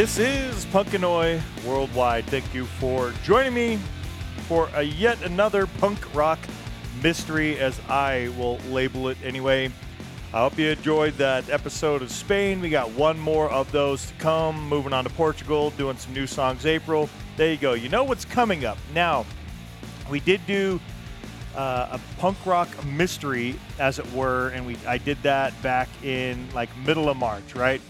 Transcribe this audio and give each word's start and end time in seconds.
This 0.00 0.16
is 0.16 0.64
Punk 0.64 0.94
and 0.94 1.04
Oi 1.04 1.42
Worldwide. 1.66 2.24
Thank 2.24 2.54
you 2.54 2.64
for 2.64 3.12
joining 3.22 3.52
me 3.52 3.78
for 4.48 4.70
a 4.74 4.82
yet 4.82 5.22
another 5.24 5.66
punk 5.66 6.14
rock 6.14 6.38
mystery, 7.02 7.58
as 7.58 7.78
I 7.86 8.32
will 8.38 8.56
label 8.70 9.10
it 9.10 9.18
anyway. 9.22 9.70
I 10.32 10.38
hope 10.38 10.58
you 10.58 10.70
enjoyed 10.70 11.18
that 11.18 11.50
episode 11.50 12.00
of 12.00 12.10
Spain. 12.10 12.62
We 12.62 12.70
got 12.70 12.90
one 12.92 13.18
more 13.18 13.50
of 13.50 13.70
those 13.72 14.06
to 14.06 14.14
come. 14.14 14.66
Moving 14.70 14.94
on 14.94 15.04
to 15.04 15.10
Portugal, 15.10 15.68
doing 15.72 15.98
some 15.98 16.14
new 16.14 16.26
songs 16.26 16.64
April. 16.64 17.10
There 17.36 17.52
you 17.52 17.58
go. 17.58 17.74
You 17.74 17.90
know 17.90 18.04
what's 18.04 18.24
coming 18.24 18.64
up. 18.64 18.78
Now, 18.94 19.26
we 20.08 20.20
did 20.20 20.40
do 20.46 20.80
uh, 21.54 21.88
a 21.90 22.00
punk 22.18 22.38
rock 22.46 22.70
mystery, 22.86 23.54
as 23.78 23.98
it 23.98 24.10
were, 24.14 24.48
and 24.48 24.66
we 24.66 24.78
I 24.86 24.96
did 24.96 25.22
that 25.24 25.60
back 25.60 25.90
in 26.02 26.48
like 26.54 26.74
middle 26.78 27.10
of 27.10 27.18
March, 27.18 27.54
right? 27.54 27.82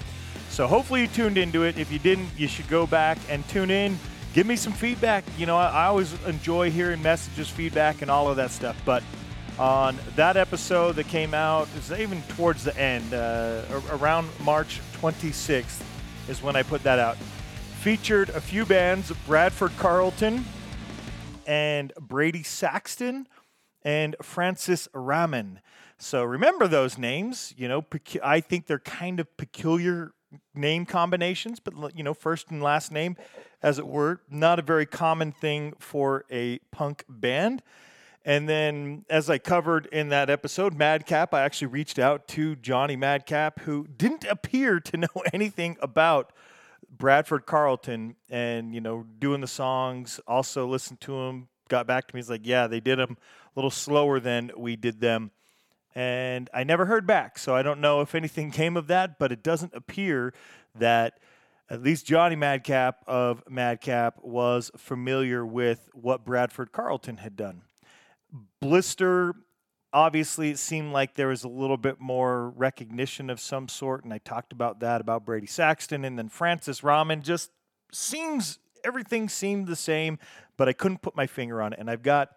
So 0.50 0.66
hopefully 0.66 1.02
you 1.02 1.06
tuned 1.06 1.38
into 1.38 1.62
it. 1.62 1.78
If 1.78 1.92
you 1.92 2.00
didn't, 2.00 2.28
you 2.36 2.48
should 2.48 2.68
go 2.68 2.84
back 2.84 3.18
and 3.28 3.46
tune 3.48 3.70
in. 3.70 3.96
Give 4.34 4.46
me 4.46 4.56
some 4.56 4.72
feedback. 4.72 5.24
You 5.38 5.46
know, 5.46 5.56
I, 5.56 5.68
I 5.68 5.84
always 5.86 6.12
enjoy 6.24 6.70
hearing 6.72 7.00
messages, 7.00 7.48
feedback, 7.48 8.02
and 8.02 8.10
all 8.10 8.28
of 8.28 8.36
that 8.36 8.50
stuff. 8.50 8.76
But 8.84 9.04
on 9.60 9.96
that 10.16 10.36
episode 10.36 10.96
that 10.96 11.06
came 11.06 11.34
out, 11.34 11.68
it's 11.76 11.92
even 11.92 12.20
towards 12.22 12.64
the 12.64 12.76
end, 12.76 13.14
uh, 13.14 13.62
around 13.92 14.28
March 14.42 14.80
26th, 15.00 15.82
is 16.28 16.42
when 16.42 16.56
I 16.56 16.64
put 16.64 16.82
that 16.82 16.98
out. 16.98 17.16
Featured 17.80 18.30
a 18.30 18.40
few 18.40 18.66
bands 18.66 19.12
Bradford 19.26 19.72
Carlton 19.78 20.44
and 21.46 21.92
Brady 22.00 22.42
Saxton 22.42 23.28
and 23.82 24.16
Francis 24.20 24.88
Raman. 24.92 25.60
So 25.96 26.24
remember 26.24 26.66
those 26.66 26.98
names. 26.98 27.54
You 27.56 27.68
know, 27.68 27.84
I 28.22 28.40
think 28.40 28.66
they're 28.66 28.78
kind 28.78 29.20
of 29.20 29.36
peculiar 29.36 30.12
name 30.54 30.86
combinations, 30.86 31.60
but 31.60 31.96
you 31.96 32.02
know, 32.02 32.14
first 32.14 32.50
and 32.50 32.62
last 32.62 32.92
name, 32.92 33.16
as 33.62 33.78
it 33.78 33.86
were, 33.86 34.20
not 34.30 34.58
a 34.58 34.62
very 34.62 34.86
common 34.86 35.32
thing 35.32 35.74
for 35.78 36.24
a 36.30 36.58
punk 36.70 37.04
band. 37.08 37.62
And 38.24 38.48
then, 38.48 39.06
as 39.08 39.30
I 39.30 39.38
covered 39.38 39.86
in 39.86 40.10
that 40.10 40.28
episode, 40.28 40.76
Madcap, 40.76 41.32
I 41.32 41.42
actually 41.42 41.68
reached 41.68 41.98
out 41.98 42.28
to 42.28 42.54
Johnny 42.56 42.94
Madcap, 42.94 43.60
who 43.60 43.86
didn't 43.96 44.24
appear 44.24 44.78
to 44.80 44.96
know 44.98 45.08
anything 45.32 45.78
about 45.80 46.32
Bradford 46.90 47.46
Carlton 47.46 48.16
and, 48.28 48.74
you 48.74 48.80
know, 48.80 49.06
doing 49.18 49.40
the 49.40 49.46
songs. 49.46 50.20
Also 50.26 50.66
listened 50.66 51.00
to 51.02 51.14
him, 51.14 51.48
got 51.68 51.86
back 51.86 52.08
to 52.08 52.14
me. 52.14 52.18
He's 52.18 52.28
like, 52.28 52.44
yeah, 52.44 52.66
they 52.66 52.80
did 52.80 52.98
them 52.98 53.16
a 53.16 53.58
little 53.58 53.70
slower 53.70 54.20
than 54.20 54.50
we 54.54 54.76
did 54.76 55.00
them 55.00 55.30
and 55.94 56.48
I 56.54 56.64
never 56.64 56.86
heard 56.86 57.06
back. 57.06 57.38
So 57.38 57.54
I 57.54 57.62
don't 57.62 57.80
know 57.80 58.00
if 58.00 58.14
anything 58.14 58.50
came 58.50 58.76
of 58.76 58.86
that, 58.88 59.18
but 59.18 59.32
it 59.32 59.42
doesn't 59.42 59.74
appear 59.74 60.32
that 60.74 61.18
at 61.68 61.82
least 61.82 62.06
Johnny 62.06 62.36
Madcap 62.36 63.04
of 63.06 63.42
Madcap 63.48 64.18
was 64.22 64.70
familiar 64.76 65.46
with 65.46 65.88
what 65.92 66.24
Bradford 66.24 66.72
Carlton 66.72 67.18
had 67.18 67.36
done. 67.36 67.62
Blister, 68.60 69.34
obviously, 69.92 70.50
it 70.50 70.58
seemed 70.58 70.92
like 70.92 71.14
there 71.14 71.28
was 71.28 71.44
a 71.44 71.48
little 71.48 71.76
bit 71.76 72.00
more 72.00 72.50
recognition 72.50 73.30
of 73.30 73.40
some 73.40 73.68
sort, 73.68 74.04
and 74.04 74.12
I 74.12 74.18
talked 74.18 74.52
about 74.52 74.80
that 74.80 75.00
about 75.00 75.24
Brady 75.24 75.46
Saxton, 75.46 76.04
and 76.04 76.18
then 76.18 76.28
Francis 76.28 76.82
Raman 76.82 77.22
just 77.22 77.50
seems 77.92 78.58
everything 78.84 79.28
seemed 79.28 79.66
the 79.66 79.76
same, 79.76 80.18
but 80.56 80.68
I 80.68 80.72
couldn't 80.72 81.02
put 81.02 81.14
my 81.16 81.26
finger 81.26 81.62
on 81.62 81.72
it, 81.72 81.78
and 81.78 81.90
I've 81.90 82.02
got 82.02 82.30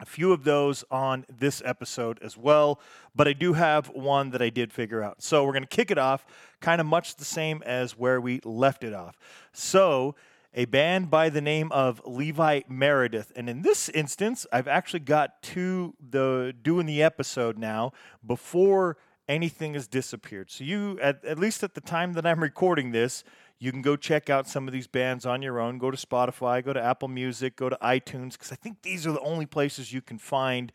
a 0.00 0.06
few 0.06 0.32
of 0.32 0.44
those 0.44 0.84
on 0.90 1.26
this 1.28 1.60
episode 1.64 2.18
as 2.22 2.36
well, 2.36 2.80
but 3.14 3.26
I 3.26 3.32
do 3.32 3.54
have 3.54 3.88
one 3.88 4.30
that 4.30 4.42
I 4.42 4.50
did 4.50 4.72
figure 4.72 5.02
out. 5.02 5.22
So 5.22 5.44
we're 5.44 5.52
going 5.52 5.62
to 5.62 5.68
kick 5.68 5.90
it 5.90 5.98
off 5.98 6.24
kind 6.60 6.80
of 6.80 6.86
much 6.86 7.16
the 7.16 7.24
same 7.24 7.62
as 7.64 7.98
where 7.98 8.20
we 8.20 8.40
left 8.44 8.84
it 8.84 8.94
off. 8.94 9.18
So, 9.52 10.14
a 10.54 10.64
band 10.64 11.10
by 11.10 11.28
the 11.28 11.42
name 11.42 11.70
of 11.72 12.00
Levi 12.06 12.62
Meredith. 12.68 13.32
And 13.36 13.50
in 13.50 13.62
this 13.62 13.88
instance, 13.90 14.46
I've 14.50 14.66
actually 14.66 15.00
got 15.00 15.42
to 15.42 15.94
the 16.10 16.54
doing 16.62 16.86
the 16.86 17.02
episode 17.02 17.58
now 17.58 17.92
before 18.26 18.96
anything 19.28 19.74
has 19.74 19.86
disappeared. 19.86 20.50
So 20.50 20.64
you 20.64 20.98
at, 21.00 21.24
at 21.24 21.38
least 21.38 21.62
at 21.62 21.74
the 21.74 21.80
time 21.80 22.14
that 22.14 22.26
I'm 22.26 22.42
recording 22.42 22.92
this, 22.92 23.24
you 23.60 23.72
can 23.72 23.82
go 23.82 23.96
check 23.96 24.30
out 24.30 24.46
some 24.46 24.68
of 24.68 24.72
these 24.72 24.86
bands 24.86 25.26
on 25.26 25.42
your 25.42 25.58
own. 25.58 25.78
Go 25.78 25.90
to 25.90 25.96
Spotify, 25.96 26.64
go 26.64 26.72
to 26.72 26.82
Apple 26.82 27.08
Music, 27.08 27.56
go 27.56 27.68
to 27.68 27.76
iTunes, 27.82 28.32
because 28.32 28.52
I 28.52 28.54
think 28.54 28.82
these 28.82 29.06
are 29.06 29.12
the 29.12 29.20
only 29.20 29.46
places 29.46 29.92
you 29.92 30.00
can 30.00 30.18
find 30.18 30.72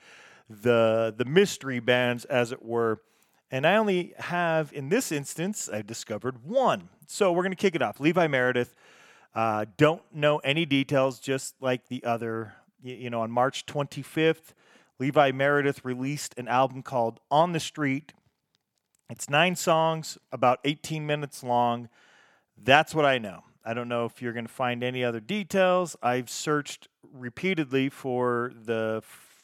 the 0.49 1.13
the 1.15 1.25
mystery 1.25 1.79
bands, 1.79 2.25
as 2.25 2.51
it 2.51 2.63
were. 2.63 3.01
And 3.49 3.67
I 3.67 3.75
only 3.75 4.13
have, 4.17 4.73
in 4.73 4.89
this 4.89 5.11
instance, 5.11 5.69
I 5.71 5.83
discovered 5.83 6.43
one. 6.43 6.89
So 7.07 7.31
we're 7.31 7.43
going 7.43 7.51
to 7.51 7.55
kick 7.55 7.75
it 7.75 7.81
off. 7.81 7.99
Levi 7.99 8.27
Meredith. 8.27 8.75
Uh, 9.35 9.65
don't 9.77 10.03
know 10.13 10.37
any 10.39 10.65
details, 10.65 11.19
just 11.19 11.55
like 11.61 11.87
the 11.87 12.03
other. 12.03 12.53
You 12.83 13.09
know, 13.09 13.21
on 13.21 13.31
March 13.31 13.65
25th, 13.65 14.53
Levi 14.99 15.31
Meredith 15.31 15.85
released 15.85 16.33
an 16.37 16.47
album 16.47 16.83
called 16.83 17.19
On 17.31 17.53
the 17.53 17.59
Street. 17.59 18.13
It's 19.09 19.29
nine 19.29 19.55
songs, 19.55 20.17
about 20.31 20.59
18 20.65 21.05
minutes 21.05 21.43
long. 21.43 21.89
That's 22.61 22.93
what 22.95 23.05
I 23.05 23.17
know. 23.17 23.43
I 23.65 23.73
don't 23.73 23.87
know 23.87 24.05
if 24.05 24.21
you're 24.21 24.33
going 24.33 24.45
to 24.45 24.51
find 24.51 24.83
any 24.83 25.03
other 25.03 25.19
details. 25.19 25.95
I've 26.03 26.29
searched 26.29 26.87
repeatedly 27.13 27.89
for 27.89 28.51
the 28.65 29.01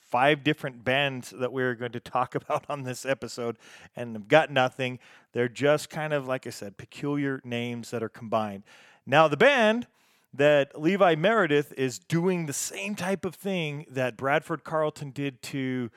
five 0.09 0.44
different 0.44 0.84
bands 0.84 1.30
that 1.30 1.53
we're 1.53 1.75
going 1.75 1.92
to 1.92 2.00
talk 2.00 2.36
about 2.36 2.66
on 2.70 2.84
this 2.84 3.06
episode 3.06 3.58
and 3.96 4.16
I've 4.16 4.28
got 4.28 4.52
nothing. 4.52 5.00
They're 5.34 5.47
just 5.47 5.90
kind 5.90 6.14
of, 6.14 6.28
like 6.28 6.47
I 6.47 6.50
said, 6.50 6.78
peculiar 6.78 7.40
names 7.44 7.92
that 7.92 8.03
are 8.03 8.09
combined. 8.09 8.64
Now, 9.06 9.28
the 9.28 9.38
band 9.38 9.88
that 10.34 10.80
Levi 10.80 11.16
Meredith 11.16 11.74
is 11.78 12.00
doing 12.00 12.46
the 12.46 12.53
same 12.53 12.96
type 12.96 13.26
of 13.26 13.36
thing 13.36 13.86
that 13.90 14.18
Bradford 14.18 14.64
Carlton 14.64 15.12
did 15.12 15.41
to 15.44 15.90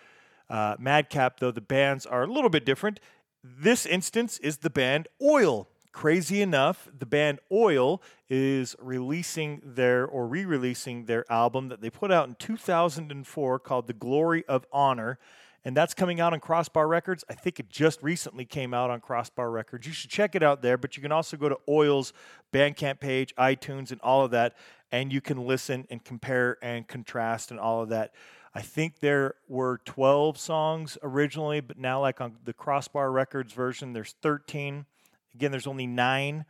uh, 0.48 0.76
Madcap, 0.78 1.40
though 1.40 1.50
the 1.50 1.60
bands 1.60 2.06
are 2.06 2.22
a 2.22 2.26
little 2.26 2.50
bit 2.50 2.64
different. 2.64 3.00
This 3.42 3.84
instance 3.86 4.38
is 4.38 4.58
the 4.58 4.70
band 4.70 5.08
Oil. 5.20 5.68
Crazy 5.92 6.40
enough, 6.40 6.88
the 6.98 7.04
band 7.04 7.38
Oil 7.52 8.00
is 8.28 8.74
releasing 8.80 9.60
their 9.62 10.06
or 10.06 10.26
re 10.26 10.44
releasing 10.46 11.04
their 11.04 11.30
album 11.30 11.68
that 11.68 11.82
they 11.82 11.90
put 11.90 12.10
out 12.10 12.26
in 12.28 12.34
2004 12.36 13.58
called 13.58 13.86
The 13.86 13.92
Glory 13.92 14.42
of 14.48 14.64
Honor. 14.72 15.18
And 15.64 15.76
that's 15.76 15.94
coming 15.94 16.18
out 16.18 16.32
on 16.32 16.40
Crossbar 16.40 16.88
Records. 16.88 17.24
I 17.28 17.34
think 17.34 17.60
it 17.60 17.68
just 17.68 18.02
recently 18.02 18.44
came 18.44 18.74
out 18.74 18.90
on 18.90 19.00
Crossbar 19.00 19.50
Records. 19.50 19.86
You 19.86 19.92
should 19.92 20.10
check 20.10 20.34
it 20.34 20.42
out 20.42 20.62
there, 20.62 20.76
but 20.76 20.96
you 20.96 21.02
can 21.02 21.12
also 21.12 21.36
go 21.36 21.48
to 21.48 21.58
Oil's 21.68 22.12
Bandcamp 22.52 22.98
page, 22.98 23.34
iTunes, 23.36 23.92
and 23.92 24.00
all 24.00 24.24
of 24.24 24.32
that, 24.32 24.56
and 24.90 25.12
you 25.12 25.20
can 25.20 25.46
listen 25.46 25.86
and 25.88 26.02
compare 26.02 26.56
and 26.62 26.88
contrast 26.88 27.50
and 27.50 27.60
all 27.60 27.82
of 27.82 27.90
that. 27.90 28.12
I 28.54 28.60
think 28.60 28.98
there 28.98 29.36
were 29.46 29.80
12 29.84 30.36
songs 30.36 30.98
originally, 31.02 31.60
but 31.60 31.78
now, 31.78 32.00
like 32.00 32.20
on 32.20 32.36
the 32.44 32.52
Crossbar 32.52 33.12
Records 33.12 33.52
version, 33.52 33.92
there's 33.92 34.16
13. 34.20 34.86
Again, 35.34 35.50
there's 35.50 35.66
only 35.66 35.86
nine 35.86 36.44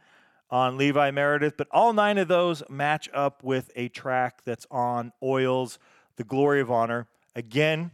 on 0.51 0.77
Levi 0.77 1.11
Meredith, 1.11 1.57
but 1.57 1.67
all 1.71 1.93
nine 1.93 2.19
of 2.19 2.29
those 2.29 2.63
match 2.69 3.09
up 3.15 3.43
with 3.43 3.71
a 3.75 3.89
track 3.89 4.45
that's 4.45 4.67
on 4.71 5.13
Oils, 5.23 5.79
The 6.17 6.25
Glory 6.25 6.61
of 6.61 6.71
Honor. 6.71 7.09
Again, 7.35 7.93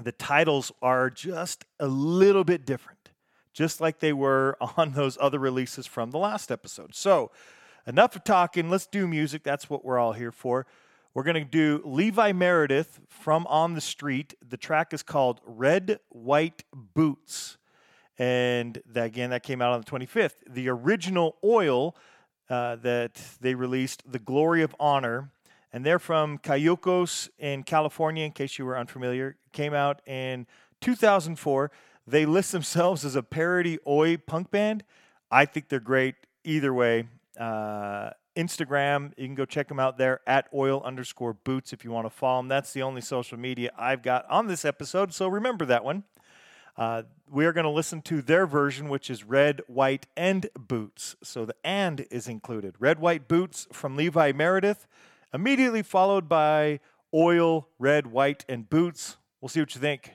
the 0.00 0.12
titles 0.12 0.70
are 0.80 1.10
just 1.10 1.64
a 1.80 1.88
little 1.88 2.44
bit 2.44 2.64
different, 2.64 3.10
just 3.52 3.80
like 3.80 3.98
they 3.98 4.12
were 4.12 4.56
on 4.76 4.92
those 4.92 5.18
other 5.20 5.38
releases 5.38 5.86
from 5.86 6.12
the 6.12 6.18
last 6.18 6.52
episode. 6.52 6.94
So, 6.94 7.32
enough 7.86 8.14
of 8.14 8.22
talking. 8.22 8.70
Let's 8.70 8.86
do 8.86 9.08
music. 9.08 9.42
That's 9.42 9.68
what 9.68 9.84
we're 9.84 9.98
all 9.98 10.12
here 10.12 10.32
for. 10.32 10.66
We're 11.14 11.24
going 11.24 11.34
to 11.34 11.44
do 11.44 11.80
Levi 11.84 12.32
Meredith 12.32 13.00
from 13.08 13.46
On 13.48 13.74
the 13.74 13.80
Street. 13.80 14.34
The 14.46 14.58
track 14.58 14.92
is 14.92 15.02
called 15.02 15.40
Red 15.46 15.98
White 16.10 16.62
Boots 16.72 17.56
and 18.18 18.80
that, 18.86 19.06
again 19.06 19.30
that 19.30 19.42
came 19.42 19.60
out 19.60 19.72
on 19.72 19.80
the 19.80 19.86
25th. 19.86 20.34
The 20.48 20.68
original 20.68 21.36
oil 21.44 21.96
uh, 22.48 22.76
that 22.76 23.20
they 23.40 23.54
released, 23.54 24.02
"The 24.10 24.18
Glory 24.18 24.62
of 24.62 24.74
Honor," 24.78 25.30
and 25.72 25.84
they're 25.84 25.98
from 25.98 26.38
Cayucos 26.38 27.28
in 27.38 27.62
California. 27.62 28.24
In 28.24 28.32
case 28.32 28.58
you 28.58 28.64
were 28.64 28.78
unfamiliar, 28.78 29.36
came 29.52 29.74
out 29.74 30.00
in 30.06 30.46
2004. 30.80 31.70
They 32.06 32.24
list 32.24 32.52
themselves 32.52 33.04
as 33.04 33.16
a 33.16 33.22
parody 33.22 33.78
oi 33.86 34.16
punk 34.16 34.50
band. 34.50 34.84
I 35.30 35.44
think 35.44 35.68
they're 35.68 35.80
great 35.80 36.14
either 36.44 36.72
way. 36.72 37.08
Uh, 37.38 38.10
Instagram, 38.36 39.12
you 39.16 39.26
can 39.26 39.34
go 39.34 39.44
check 39.44 39.66
them 39.68 39.80
out 39.80 39.98
there 39.98 40.20
at 40.26 40.46
oil 40.54 40.82
underscore 40.84 41.32
boots 41.32 41.72
if 41.72 41.84
you 41.84 41.90
want 41.90 42.06
to 42.06 42.10
follow 42.10 42.38
them. 42.40 42.48
That's 42.48 42.72
the 42.72 42.82
only 42.82 43.00
social 43.00 43.38
media 43.38 43.72
I've 43.76 44.02
got 44.02 44.28
on 44.30 44.46
this 44.46 44.64
episode, 44.64 45.12
so 45.12 45.26
remember 45.26 45.64
that 45.66 45.84
one. 45.84 46.04
Uh, 46.76 47.02
we 47.30 47.46
are 47.46 47.52
going 47.52 47.64
to 47.64 47.70
listen 47.70 48.02
to 48.02 48.20
their 48.22 48.46
version, 48.46 48.88
which 48.88 49.10
is 49.10 49.24
red, 49.24 49.62
white, 49.66 50.06
and 50.16 50.46
boots. 50.58 51.16
So 51.22 51.44
the 51.44 51.56
and 51.64 52.06
is 52.10 52.28
included. 52.28 52.74
Red, 52.78 52.98
white 52.98 53.26
boots 53.28 53.66
from 53.72 53.96
Levi 53.96 54.32
Meredith, 54.32 54.86
immediately 55.32 55.82
followed 55.82 56.28
by 56.28 56.80
oil, 57.14 57.68
red, 57.78 58.06
white, 58.08 58.44
and 58.48 58.68
boots. 58.68 59.16
We'll 59.40 59.48
see 59.48 59.60
what 59.60 59.74
you 59.74 59.80
think. 59.80 60.10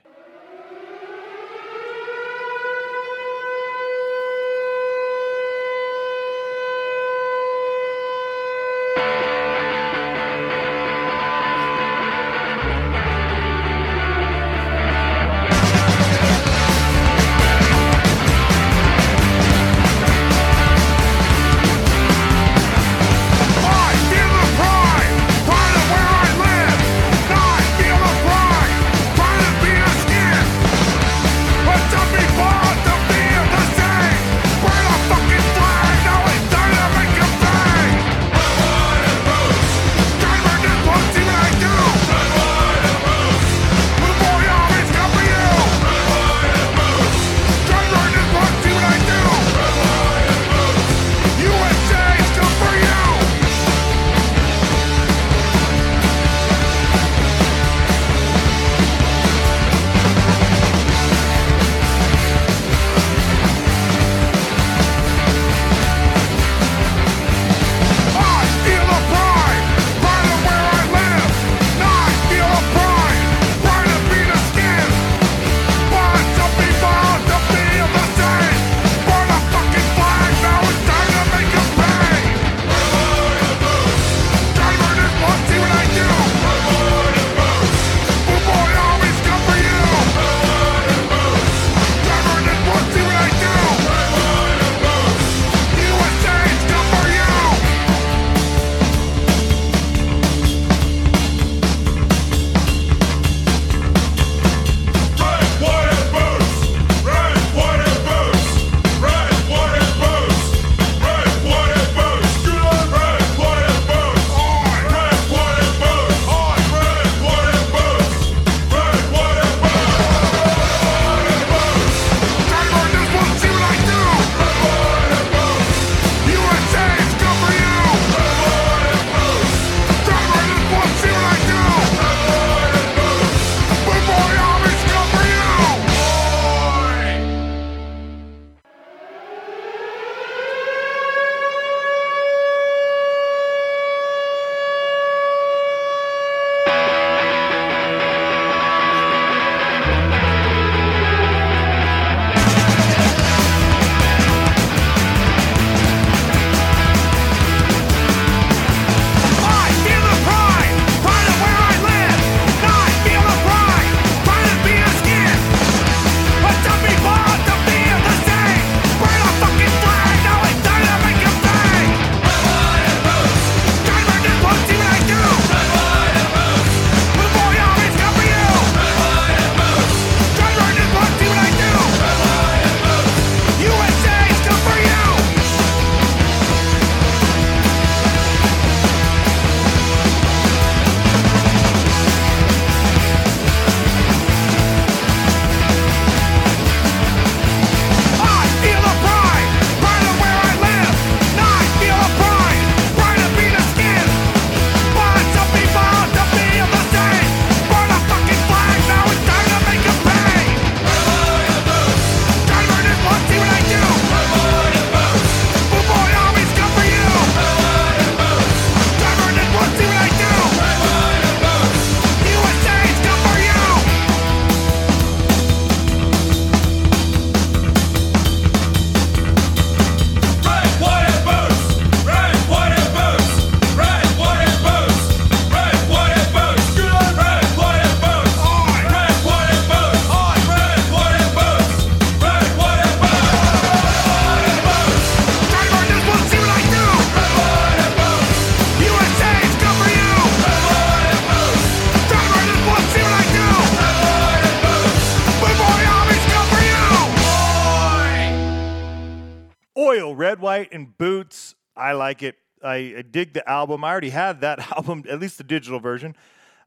Like 262.11 262.23
it. 262.23 262.35
I, 262.61 262.95
I 262.97 263.01
dig 263.09 263.33
the 263.33 263.49
album. 263.49 263.85
I 263.85 263.89
already 263.89 264.09
had 264.09 264.41
that 264.41 264.59
album, 264.77 265.05
at 265.09 265.19
least 265.19 265.37
the 265.37 265.45
digital 265.45 265.79
version. 265.79 266.13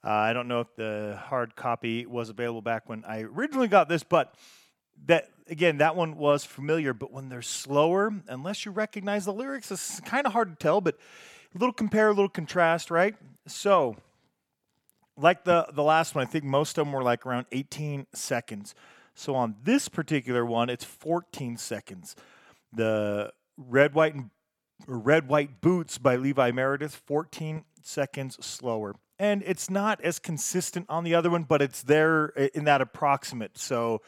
Uh, 0.02 0.08
I 0.08 0.32
don't 0.32 0.48
know 0.48 0.60
if 0.60 0.74
the 0.74 1.18
hard 1.22 1.54
copy 1.54 2.06
was 2.06 2.30
available 2.30 2.62
back 2.62 2.88
when 2.88 3.04
I 3.06 3.20
originally 3.20 3.68
got 3.68 3.90
this, 3.90 4.02
but 4.02 4.34
that 5.06 5.28
again, 5.46 5.78
that 5.78 5.96
one 5.96 6.16
was 6.16 6.46
familiar. 6.46 6.94
But 6.94 7.12
when 7.12 7.28
they're 7.28 7.42
slower, 7.42 8.10
unless 8.26 8.64
you 8.64 8.72
recognize 8.72 9.26
the 9.26 9.34
lyrics, 9.34 9.70
it's 9.70 10.00
kind 10.00 10.26
of 10.26 10.32
hard 10.32 10.48
to 10.50 10.56
tell. 10.56 10.80
But 10.80 10.96
a 11.54 11.58
little 11.58 11.74
compare, 11.74 12.08
a 12.08 12.12
little 12.12 12.30
contrast, 12.30 12.90
right? 12.90 13.14
So, 13.46 13.96
like 15.16 15.44
the 15.44 15.66
the 15.72 15.82
last 15.82 16.14
one, 16.14 16.26
I 16.26 16.30
think 16.30 16.44
most 16.44 16.78
of 16.78 16.86
them 16.86 16.92
were 16.92 17.02
like 17.02 17.26
around 17.26 17.46
18 17.52 18.06
seconds. 18.14 18.74
So 19.14 19.34
on 19.34 19.56
this 19.62 19.88
particular 19.88 20.44
one, 20.44 20.70
it's 20.70 20.84
14 20.84 21.58
seconds. 21.58 22.16
The 22.72 23.30
red, 23.56 23.94
white, 23.94 24.14
and 24.14 24.30
red, 24.86 25.28
white 25.28 25.60
boots 25.60 25.98
by 25.98 26.16
Levi 26.16 26.50
Meredith, 26.50 26.94
14 27.06 27.64
seconds 27.82 28.44
slower. 28.44 28.94
And 29.18 29.42
it's 29.46 29.70
not 29.70 30.00
as 30.00 30.18
consistent 30.18 30.86
on 30.88 31.04
the 31.04 31.14
other 31.14 31.30
one, 31.30 31.44
but 31.44 31.62
it's 31.62 31.82
there 31.82 32.26
in 32.26 32.64
that 32.64 32.80
approximate. 32.80 33.58
So 33.58 34.02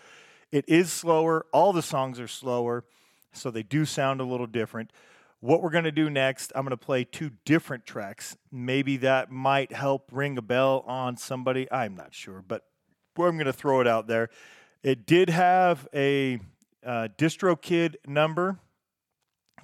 it 0.51 0.65
is 0.69 0.93
slower. 0.93 1.47
All 1.53 1.73
the 1.73 1.83
songs 1.83 2.19
are 2.19 2.29
slower, 2.29 2.85
so 3.33 3.51
they 3.51 3.63
do 3.63 3.85
sound 3.85 4.21
a 4.21 4.25
little 4.25 4.47
different. 4.47 4.91
What 5.41 5.63
we're 5.63 5.71
going 5.71 5.85
to 5.85 5.93
do 5.93 6.11
next, 6.11 6.51
I'm 6.55 6.65
going 6.65 6.71
to 6.71 6.77
play 6.77 7.05
two 7.05 7.31
different 7.45 7.87
tracks. 7.87 8.37
Maybe 8.51 8.97
that 8.99 9.31
might 9.31 9.71
help 9.71 10.09
ring 10.11 10.39
a 10.39 10.43
bell 10.43 10.83
on 10.87 11.17
somebody. 11.17 11.71
I'm 11.71 11.95
not 11.95 12.15
sure, 12.15 12.43
but 12.47 12.63
I'm 13.19 13.37
going 13.37 13.47
to 13.47 13.53
throw 13.53 13.81
it 13.81 13.87
out 13.87 14.07
there. 14.07 14.29
It 14.83 15.07
did 15.07 15.29
have 15.31 15.87
a 15.95 16.41
uh, 16.85 17.09
DistroKid 17.19 17.97
number, 18.07 18.59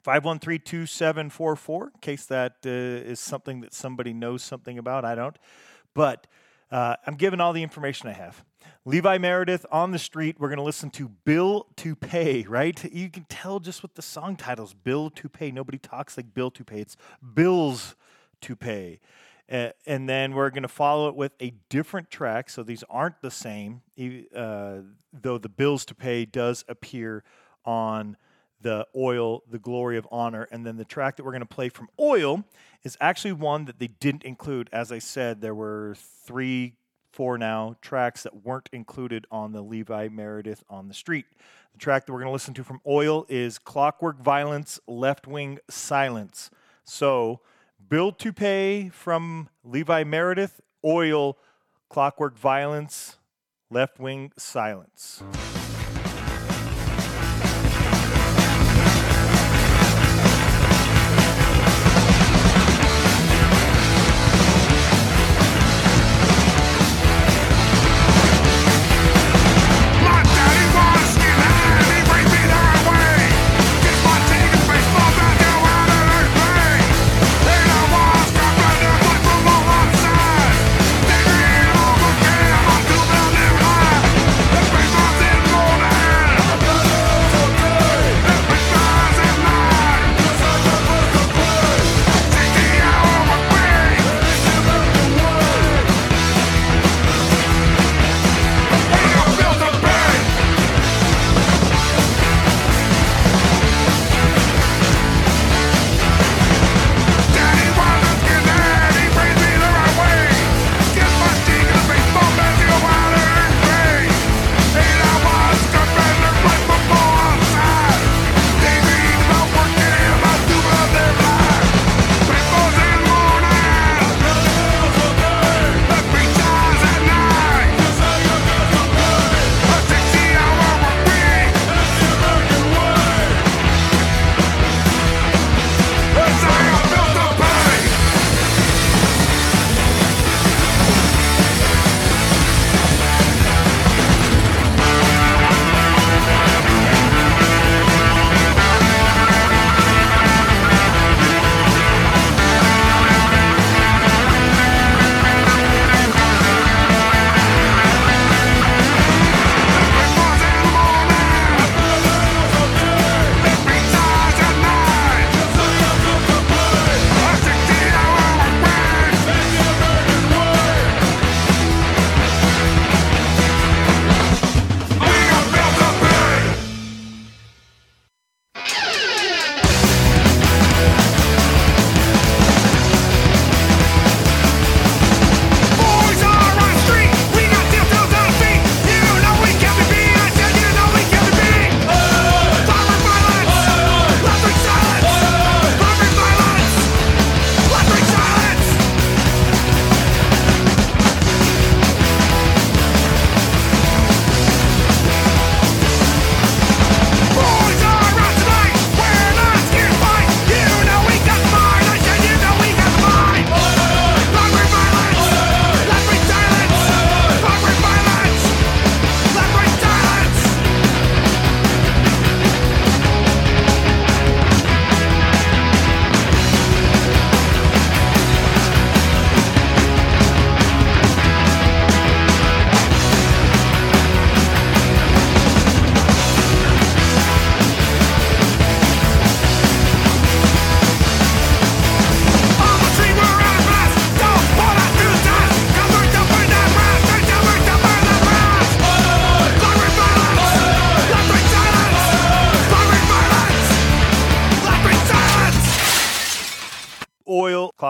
5132744, 0.05 1.83
in 1.83 2.01
case 2.01 2.27
that 2.27 2.57
uh, 2.65 2.69
is 2.69 3.21
something 3.21 3.61
that 3.61 3.73
somebody 3.73 4.13
knows 4.13 4.43
something 4.43 4.79
about. 4.79 5.05
I 5.05 5.15
don't. 5.15 5.37
But 5.95 6.27
uh, 6.71 6.97
I'm 7.07 7.15
giving 7.15 7.41
all 7.41 7.53
the 7.53 7.63
information 7.63 8.09
I 8.09 8.13
have. 8.13 8.45
Levi 8.85 9.19
Meredith 9.19 9.67
on 9.71 9.91
the 9.93 9.99
street. 9.99 10.37
We're 10.39 10.49
going 10.49 10.59
to 10.59 10.65
listen 10.65 10.91
to 10.91 11.09
Bill 11.09 11.67
to 11.77 11.95
Pay, 11.95 12.45
right? 12.45 12.83
You 12.93 13.11
can 13.11 13.25
tell 13.29 13.61
just 13.61 13.83
with 13.83 13.95
the 13.95 14.03
song 14.03 14.37
titles 14.37 14.75
Bill 14.75 15.11
to 15.11 15.29
Pay. 15.29 15.51
Nobody 15.53 15.79
talks 15.79 16.17
like 16.17 16.35
Bill 16.35 16.51
to 16.53 16.65
Pay. 16.65 16.81
It's 16.81 16.97
Bills 17.35 17.95
to 18.41 18.57
Pay. 18.57 19.01
And 19.49 20.09
then 20.09 20.35
we're 20.35 20.49
going 20.51 20.63
to 20.63 20.69
follow 20.69 21.09
it 21.09 21.15
with 21.15 21.33
a 21.41 21.53
different 21.69 22.11
track. 22.11 22.49
So 22.49 22.63
these 22.63 22.83
aren't 22.89 23.21
the 23.21 23.31
same, 23.31 23.83
uh, 24.35 24.79
though 25.13 25.37
the 25.37 25.51
Bills 25.51 25.85
to 25.87 25.95
Pay 25.95 26.25
does 26.25 26.65
appear 26.69 27.23
on 27.67 28.17
the 28.63 28.87
Oil, 28.97 29.43
The 29.51 29.59
Glory 29.59 29.97
of 29.97 30.07
Honor. 30.11 30.49
And 30.51 30.65
then 30.67 30.77
the 30.77 30.85
track 30.85 31.17
that 31.17 31.25
we're 31.25 31.33
going 31.33 31.41
to 31.41 31.47
play 31.47 31.69
from 31.69 31.89
Oil 32.01 32.45
is 32.83 32.97
actually 33.01 33.33
one 33.33 33.67
that 33.67 33.79
they 33.79 33.89
didn't 33.89 34.25
include. 34.25 34.69
As 34.73 34.91
I 34.91 34.99
said, 34.99 35.41
there 35.41 35.55
were 35.55 35.97
three, 36.25 36.75
four 37.13 37.39
now 37.39 37.77
tracks 37.81 38.23
that 38.23 38.45
weren't 38.45 38.69
included 38.73 39.27
on 39.31 39.53
the 39.53 39.63
Levi 39.63 40.09
Meredith 40.09 40.65
on 40.69 40.89
the 40.89 40.95
Street. 40.95 41.27
The 41.73 41.79
track 41.79 42.07
that 42.07 42.13
we're 42.13 42.21
going 42.21 42.29
to 42.29 42.33
listen 42.33 42.55
to 42.55 42.65
from 42.65 42.81
Oil 42.87 43.27
is 43.29 43.59
Clockwork 43.59 44.19
Violence, 44.21 44.79
Left 44.87 45.27
Wing 45.27 45.59
Silence. 45.69 46.51
So, 46.85 47.41
Bill 47.89 48.13
to 48.13 48.33
Pay 48.33 48.91
from 48.91 49.49
Levi 49.65 50.05
Meredith, 50.05 50.61
Oil, 50.85 51.39
Clockwork 51.89 52.39
Violence, 52.39 53.19
Left 53.71 53.99
Wing 53.99 54.33
Silence. 54.37 55.23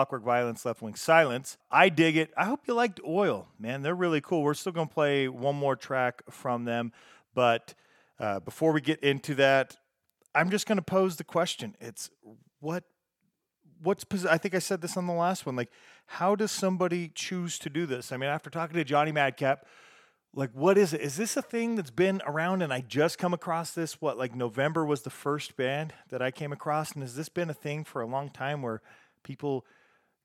Clockwork 0.03 0.23
Violence, 0.23 0.65
Left 0.65 0.81
Wing 0.81 0.95
Silence. 0.95 1.57
I 1.71 1.87
dig 1.87 2.17
it. 2.17 2.33
I 2.35 2.43
hope 2.43 2.67
you 2.67 2.73
liked 2.73 2.99
Oil, 3.07 3.47
man. 3.57 3.83
They're 3.83 3.95
really 3.95 4.19
cool. 4.19 4.43
We're 4.43 4.53
still 4.53 4.73
going 4.73 4.89
to 4.89 4.93
play 4.93 5.29
one 5.29 5.55
more 5.55 5.77
track 5.77 6.23
from 6.29 6.65
them. 6.65 6.91
But 7.33 7.73
uh, 8.19 8.41
before 8.41 8.73
we 8.73 8.81
get 8.81 8.99
into 8.99 9.33
that, 9.35 9.77
I'm 10.35 10.49
just 10.49 10.67
going 10.67 10.75
to 10.75 10.81
pose 10.81 11.15
the 11.15 11.23
question. 11.23 11.77
It's 11.79 12.09
what 12.59 12.83
what's 13.81 14.03
I 14.25 14.37
think 14.37 14.53
I 14.55 14.59
said 14.59 14.81
this 14.81 14.97
on 14.97 15.07
the 15.07 15.13
last 15.13 15.45
one. 15.45 15.55
Like, 15.55 15.71
how 16.05 16.35
does 16.35 16.51
somebody 16.51 17.09
choose 17.15 17.57
to 17.59 17.69
do 17.69 17.85
this? 17.85 18.11
I 18.11 18.17
mean, 18.17 18.29
after 18.29 18.49
talking 18.49 18.75
to 18.75 18.83
Johnny 18.83 19.13
Madcap, 19.13 19.65
like, 20.35 20.51
what 20.51 20.77
is 20.77 20.93
it? 20.93 20.99
Is 20.99 21.15
this 21.15 21.37
a 21.37 21.41
thing 21.41 21.77
that's 21.77 21.91
been 21.91 22.21
around 22.25 22.61
and 22.61 22.73
I 22.73 22.81
just 22.81 23.17
come 23.17 23.33
across 23.33 23.71
this? 23.71 24.01
What, 24.01 24.17
like 24.17 24.35
November 24.35 24.85
was 24.85 25.03
the 25.03 25.09
first 25.09 25.55
band 25.55 25.93
that 26.09 26.21
I 26.21 26.29
came 26.29 26.51
across? 26.51 26.91
And 26.91 27.03
has 27.03 27.15
this 27.15 27.29
been 27.29 27.49
a 27.49 27.53
thing 27.53 27.85
for 27.85 28.01
a 28.01 28.05
long 28.05 28.29
time 28.29 28.61
where 28.61 28.81
people 29.23 29.65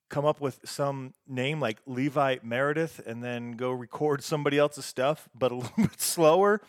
come 0.08 0.24
up 0.24 0.40
with 0.40 0.60
some 0.64 1.14
name 1.26 1.60
like 1.60 1.78
Levi 1.86 2.36
Meredith 2.42 3.00
and 3.06 3.22
then 3.22 3.52
go 3.52 3.70
record 3.70 4.22
somebody 4.22 4.58
else's 4.58 4.84
stuff, 4.84 5.28
but 5.34 5.52
a 5.52 5.54
little 5.56 5.72
bit 5.76 6.00
slower? 6.00 6.60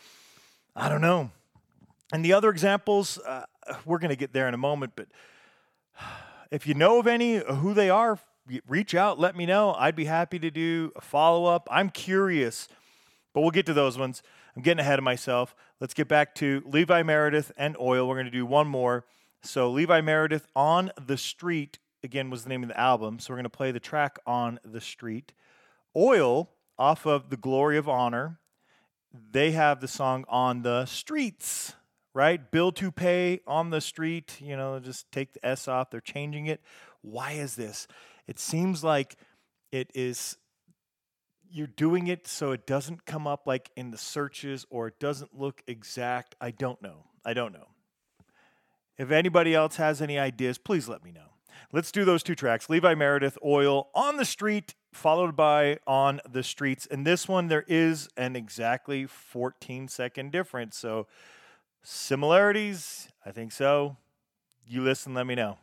I 0.75 0.89
don't 0.89 1.01
know. 1.01 1.31
And 2.11 2.25
the 2.25 2.33
other 2.33 2.49
examples, 2.49 3.17
uh, 3.19 3.45
we're 3.85 3.99
going 3.99 4.09
to 4.09 4.15
get 4.15 4.33
there 4.33 4.47
in 4.47 4.53
a 4.53 4.57
moment, 4.57 4.93
but 4.95 5.07
if 6.51 6.67
you 6.67 6.73
know 6.73 6.99
of 6.99 7.07
any, 7.07 7.37
who 7.37 7.73
they 7.73 7.89
are, 7.89 8.19
reach 8.67 8.95
out, 8.95 9.19
let 9.19 9.35
me 9.35 9.45
know. 9.45 9.73
I'd 9.73 9.95
be 9.95 10.05
happy 10.05 10.39
to 10.39 10.49
do 10.49 10.91
a 10.95 11.01
follow 11.01 11.45
up. 11.45 11.67
I'm 11.71 11.89
curious, 11.89 12.67
but 13.33 13.41
we'll 13.41 13.51
get 13.51 13.65
to 13.67 13.73
those 13.73 13.97
ones. 13.97 14.23
I'm 14.55 14.63
getting 14.63 14.79
ahead 14.79 14.99
of 14.99 15.03
myself. 15.03 15.55
Let's 15.79 15.93
get 15.93 16.07
back 16.07 16.35
to 16.35 16.63
Levi 16.65 17.03
Meredith 17.03 17.51
and 17.57 17.77
Oil. 17.79 18.07
We're 18.07 18.15
going 18.15 18.25
to 18.25 18.31
do 18.31 18.45
one 18.45 18.67
more. 18.67 19.05
So, 19.41 19.71
Levi 19.71 20.01
Meredith 20.01 20.47
on 20.53 20.91
the 20.99 21.15
Street, 21.15 21.79
again, 22.03 22.29
was 22.29 22.43
the 22.43 22.49
name 22.49 22.63
of 22.63 22.69
the 22.69 22.79
album. 22.79 23.19
So, 23.19 23.33
we're 23.33 23.37
going 23.37 23.43
to 23.43 23.49
play 23.49 23.71
the 23.71 23.79
track 23.79 24.19
on 24.25 24.59
the 24.63 24.81
Street. 24.81 25.33
Oil, 25.95 26.49
off 26.77 27.05
of 27.05 27.29
The 27.29 27.37
Glory 27.37 27.77
of 27.77 27.89
Honor, 27.89 28.39
they 29.31 29.51
have 29.51 29.81
the 29.81 29.87
song 29.87 30.25
On 30.29 30.61
the 30.61 30.85
Streets 30.85 31.73
right? 32.13 32.51
Bill 32.51 32.71
to 32.73 32.91
pay 32.91 33.39
on 33.47 33.69
the 33.69 33.81
street, 33.81 34.37
you 34.41 34.57
know, 34.57 34.79
just 34.79 35.11
take 35.11 35.33
the 35.33 35.45
S 35.45 35.67
off. 35.67 35.89
They're 35.89 36.01
changing 36.01 36.47
it. 36.47 36.61
Why 37.01 37.31
is 37.31 37.55
this? 37.55 37.87
It 38.27 38.39
seems 38.39 38.83
like 38.83 39.15
it 39.71 39.91
is 39.93 40.37
you're 41.51 41.67
doing 41.67 42.07
it 42.07 42.27
so 42.27 42.51
it 42.51 42.67
doesn't 42.67 43.05
come 43.05 43.25
up 43.25 43.47
like 43.47 43.71
in 43.75 43.89
the 43.89 43.97
searches 43.97 44.65
or 44.69 44.87
it 44.87 44.99
doesn't 44.99 45.33
look 45.33 45.63
exact. 45.65 46.35
I 46.39 46.51
don't 46.51 46.81
know. 46.81 47.05
I 47.25 47.33
don't 47.33 47.53
know. 47.53 47.69
If 48.97 49.11
anybody 49.11 49.55
else 49.55 49.77
has 49.77 50.01
any 50.01 50.19
ideas, 50.19 50.57
please 50.57 50.87
let 50.87 51.03
me 51.03 51.11
know. 51.11 51.29
Let's 51.71 51.91
do 51.91 52.05
those 52.05 52.23
two 52.23 52.35
tracks 52.35 52.69
Levi 52.69 52.95
Meredith, 52.95 53.37
Oil 53.43 53.89
on 53.93 54.17
the 54.17 54.25
Street, 54.25 54.75
followed 54.91 55.35
by 55.35 55.77
On 55.85 56.19
the 56.29 56.43
Streets. 56.43 56.87
And 56.89 57.05
this 57.05 57.27
one, 57.27 57.47
there 57.47 57.65
is 57.67 58.09
an 58.17 58.35
exactly 58.35 59.05
14 59.05 59.87
second 59.87 60.31
difference. 60.31 60.77
So 60.77 61.07
Similarities? 61.83 63.09
I 63.25 63.31
think 63.31 63.51
so. 63.51 63.97
You 64.67 64.81
listen, 64.81 65.13
let 65.13 65.25
me 65.25 65.35
know. 65.35 65.57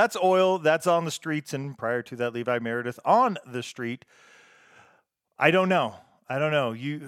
That's 0.00 0.16
oil. 0.16 0.58
That's 0.58 0.86
on 0.86 1.04
the 1.04 1.10
streets. 1.10 1.52
And 1.52 1.76
prior 1.76 2.02
to 2.02 2.16
that, 2.16 2.32
Levi 2.32 2.58
Meredith 2.58 2.98
on 3.04 3.36
the 3.46 3.62
street. 3.62 4.06
I 5.38 5.50
don't 5.50 5.68
know. 5.68 5.96
I 6.26 6.38
don't 6.38 6.52
know. 6.52 6.72
You, 6.72 7.02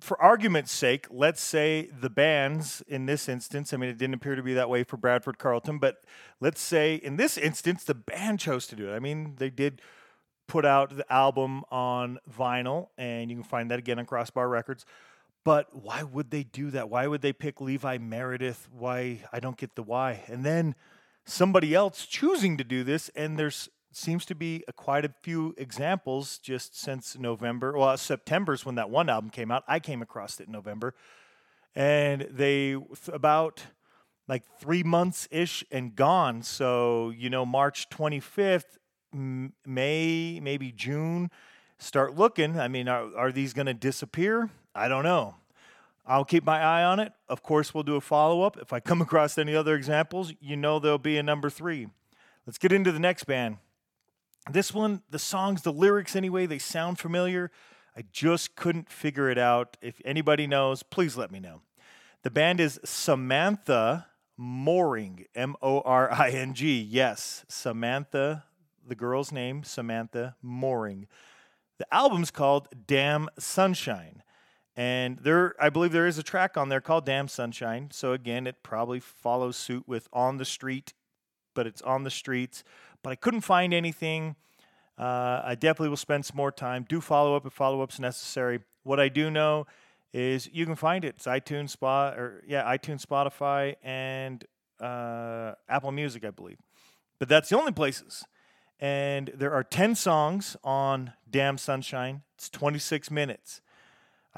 for 0.00 0.20
argument's 0.20 0.72
sake, 0.72 1.06
let's 1.08 1.40
say 1.40 1.88
the 2.00 2.10
bands 2.10 2.82
in 2.88 3.06
this 3.06 3.28
instance, 3.28 3.72
I 3.72 3.76
mean, 3.76 3.90
it 3.90 3.98
didn't 3.98 4.14
appear 4.14 4.34
to 4.34 4.42
be 4.42 4.54
that 4.54 4.68
way 4.68 4.82
for 4.82 4.96
Bradford 4.96 5.38
Carlton, 5.38 5.78
but 5.78 5.98
let's 6.40 6.60
say 6.60 6.96
in 6.96 7.16
this 7.16 7.38
instance, 7.38 7.84
the 7.84 7.94
band 7.94 8.40
chose 8.40 8.66
to 8.68 8.76
do 8.76 8.90
it. 8.90 8.96
I 8.96 8.98
mean, 8.98 9.36
they 9.38 9.50
did 9.50 9.80
put 10.48 10.64
out 10.64 10.96
the 10.96 11.12
album 11.12 11.62
on 11.70 12.18
vinyl, 12.28 12.88
and 12.98 13.30
you 13.30 13.36
can 13.36 13.44
find 13.44 13.70
that 13.70 13.78
again 13.78 13.98
on 14.00 14.06
Crossbar 14.06 14.48
Records. 14.48 14.84
But 15.44 15.68
why 15.74 16.02
would 16.02 16.32
they 16.32 16.42
do 16.42 16.72
that? 16.72 16.90
Why 16.90 17.06
would 17.06 17.22
they 17.22 17.32
pick 17.32 17.60
Levi 17.60 17.98
Meredith? 17.98 18.68
Why? 18.72 19.20
I 19.32 19.38
don't 19.38 19.56
get 19.56 19.76
the 19.76 19.84
why. 19.84 20.24
And 20.26 20.44
then 20.44 20.74
somebody 21.26 21.74
else 21.74 22.06
choosing 22.06 22.56
to 22.56 22.64
do 22.64 22.84
this, 22.84 23.10
and 23.14 23.38
there's 23.38 23.68
seems 23.92 24.26
to 24.26 24.34
be 24.34 24.62
a, 24.68 24.72
quite 24.72 25.04
a 25.04 25.14
few 25.22 25.54
examples 25.56 26.38
just 26.38 26.78
since 26.78 27.18
November. 27.18 27.76
Well, 27.76 27.96
September's 27.96 28.64
when 28.64 28.74
that 28.74 28.90
one 28.90 29.08
album 29.08 29.30
came 29.30 29.50
out. 29.50 29.64
I 29.66 29.80
came 29.80 30.02
across 30.02 30.38
it 30.38 30.46
in 30.46 30.52
November, 30.52 30.94
and 31.74 32.22
they 32.30 32.76
about 33.12 33.64
like 34.28 34.42
three 34.58 34.82
months 34.82 35.28
ish 35.30 35.64
and 35.70 35.94
gone. 35.94 36.42
So 36.42 37.10
you 37.10 37.30
know, 37.30 37.44
March 37.44 37.88
25th, 37.90 38.78
May, 39.12 40.40
maybe 40.40 40.72
June. 40.72 41.30
Start 41.78 42.16
looking. 42.16 42.58
I 42.58 42.68
mean, 42.68 42.88
are, 42.88 43.14
are 43.16 43.32
these 43.32 43.52
going 43.52 43.66
to 43.66 43.74
disappear? 43.74 44.48
I 44.74 44.88
don't 44.88 45.04
know. 45.04 45.34
I'll 46.06 46.24
keep 46.24 46.44
my 46.44 46.60
eye 46.60 46.84
on 46.84 47.00
it. 47.00 47.12
Of 47.28 47.42
course, 47.42 47.74
we'll 47.74 47.82
do 47.82 47.96
a 47.96 48.00
follow 48.00 48.42
up. 48.42 48.56
If 48.56 48.72
I 48.72 48.80
come 48.80 49.00
across 49.02 49.38
any 49.38 49.54
other 49.54 49.74
examples, 49.74 50.32
you 50.40 50.56
know 50.56 50.78
there'll 50.78 50.98
be 50.98 51.18
a 51.18 51.22
number 51.22 51.50
three. 51.50 51.88
Let's 52.46 52.58
get 52.58 52.72
into 52.72 52.92
the 52.92 53.00
next 53.00 53.24
band. 53.24 53.58
This 54.50 54.72
one, 54.72 55.02
the 55.10 55.18
songs, 55.18 55.62
the 55.62 55.72
lyrics 55.72 56.14
anyway, 56.14 56.46
they 56.46 56.58
sound 56.58 57.00
familiar. 57.00 57.50
I 57.96 58.04
just 58.12 58.54
couldn't 58.54 58.88
figure 58.88 59.28
it 59.30 59.38
out. 59.38 59.76
If 59.82 60.00
anybody 60.04 60.46
knows, 60.46 60.84
please 60.84 61.16
let 61.16 61.32
me 61.32 61.40
know. 61.40 61.62
The 62.22 62.30
band 62.30 62.60
is 62.60 62.78
Samantha 62.84 64.06
Mooring, 64.36 65.24
M 65.34 65.56
O 65.62 65.80
R 65.80 66.12
I 66.12 66.30
N 66.30 66.54
G. 66.54 66.80
Yes, 66.80 67.44
Samantha, 67.48 68.44
the 68.86 68.94
girl's 68.94 69.32
name, 69.32 69.64
Samantha 69.64 70.36
Mooring. 70.42 71.08
The 71.78 71.92
album's 71.92 72.30
called 72.30 72.68
Damn 72.86 73.28
Sunshine. 73.38 74.22
And 74.76 75.18
there, 75.18 75.54
I 75.58 75.70
believe 75.70 75.92
there 75.92 76.06
is 76.06 76.18
a 76.18 76.22
track 76.22 76.58
on 76.58 76.68
there 76.68 76.82
called 76.82 77.06
Damn 77.06 77.28
Sunshine. 77.28 77.88
So 77.92 78.12
again, 78.12 78.46
it 78.46 78.62
probably 78.62 79.00
follows 79.00 79.56
suit 79.56 79.84
with 79.88 80.06
On 80.12 80.36
the 80.36 80.44
Street, 80.44 80.92
but 81.54 81.66
it's 81.66 81.80
on 81.82 82.04
the 82.04 82.10
streets. 82.10 82.62
But 83.02 83.10
I 83.10 83.16
couldn't 83.16 83.40
find 83.40 83.72
anything. 83.72 84.36
Uh, 84.98 85.40
I 85.44 85.54
definitely 85.54 85.88
will 85.88 85.96
spend 85.96 86.26
some 86.26 86.36
more 86.36 86.52
time. 86.52 86.84
Do 86.86 87.00
follow 87.00 87.36
up 87.36 87.46
if 87.46 87.54
follow 87.54 87.80
up's 87.80 87.98
necessary. 87.98 88.60
What 88.82 89.00
I 89.00 89.08
do 89.08 89.30
know 89.30 89.66
is 90.12 90.48
you 90.52 90.66
can 90.66 90.76
find 90.76 91.04
it. 91.04 91.16
It's 91.16 91.26
iTunes, 91.26 91.70
Spot, 91.70 92.18
or 92.18 92.42
yeah, 92.46 92.64
iTunes, 92.64 93.04
Spotify, 93.04 93.76
and 93.82 94.44
uh, 94.80 95.52
Apple 95.68 95.92
Music, 95.92 96.24
I 96.24 96.30
believe. 96.30 96.58
But 97.18 97.28
that's 97.28 97.48
the 97.48 97.58
only 97.58 97.72
places. 97.72 98.24
And 98.78 99.30
there 99.34 99.52
are 99.52 99.64
10 99.64 99.94
songs 99.94 100.56
on 100.62 101.12
Damn 101.28 101.56
Sunshine. 101.56 102.22
It's 102.34 102.50
26 102.50 103.10
minutes. 103.10 103.62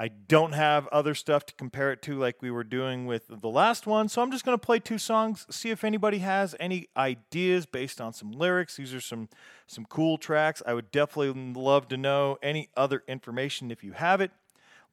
I 0.01 0.07
don't 0.07 0.53
have 0.53 0.87
other 0.87 1.13
stuff 1.13 1.45
to 1.47 1.53
compare 1.55 1.91
it 1.91 2.01
to 2.03 2.17
like 2.17 2.41
we 2.41 2.49
were 2.49 2.63
doing 2.63 3.05
with 3.05 3.25
the 3.27 3.49
last 3.49 3.85
one. 3.85 4.07
So 4.07 4.21
I'm 4.21 4.31
just 4.31 4.45
going 4.45 4.57
to 4.57 4.65
play 4.65 4.79
two 4.79 4.97
songs, 4.97 5.45
see 5.49 5.71
if 5.71 5.83
anybody 5.83 6.19
has 6.19 6.55
any 6.57 6.87
ideas 6.95 7.65
based 7.65 7.99
on 7.99 8.13
some 8.13 8.31
lyrics. 8.31 8.77
These 8.77 8.93
are 8.93 9.01
some 9.01 9.27
some 9.67 9.83
cool 9.83 10.17
tracks. 10.17 10.63
I 10.65 10.73
would 10.73 10.89
definitely 10.91 11.53
love 11.53 11.89
to 11.89 11.97
know 11.97 12.37
any 12.41 12.69
other 12.77 13.03
information 13.09 13.71
if 13.71 13.83
you 13.83 13.91
have 13.91 14.21
it. 14.21 14.31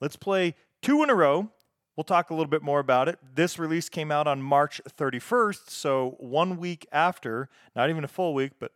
Let's 0.01 0.17
play 0.17 0.57
two 0.83 1.05
in 1.05 1.09
a 1.09 1.15
row. 1.15 1.51
We'll 1.95 2.03
talk 2.03 2.31
a 2.31 2.35
little 2.35 2.51
bit 2.51 2.63
more 2.63 2.81
about 2.81 3.09
it. 3.09 3.21
This 3.37 3.61
release 3.61 3.89
came 3.89 4.11
out 4.11 4.27
on 4.27 4.43
March 4.43 4.81
31st, 4.99 5.71
so 5.71 6.17
one 6.19 6.59
week 6.59 6.85
after, 6.91 7.49
not 7.77 7.91
even 7.91 8.03
a 8.03 8.09
full 8.09 8.35
week, 8.35 8.53
but 8.59 8.73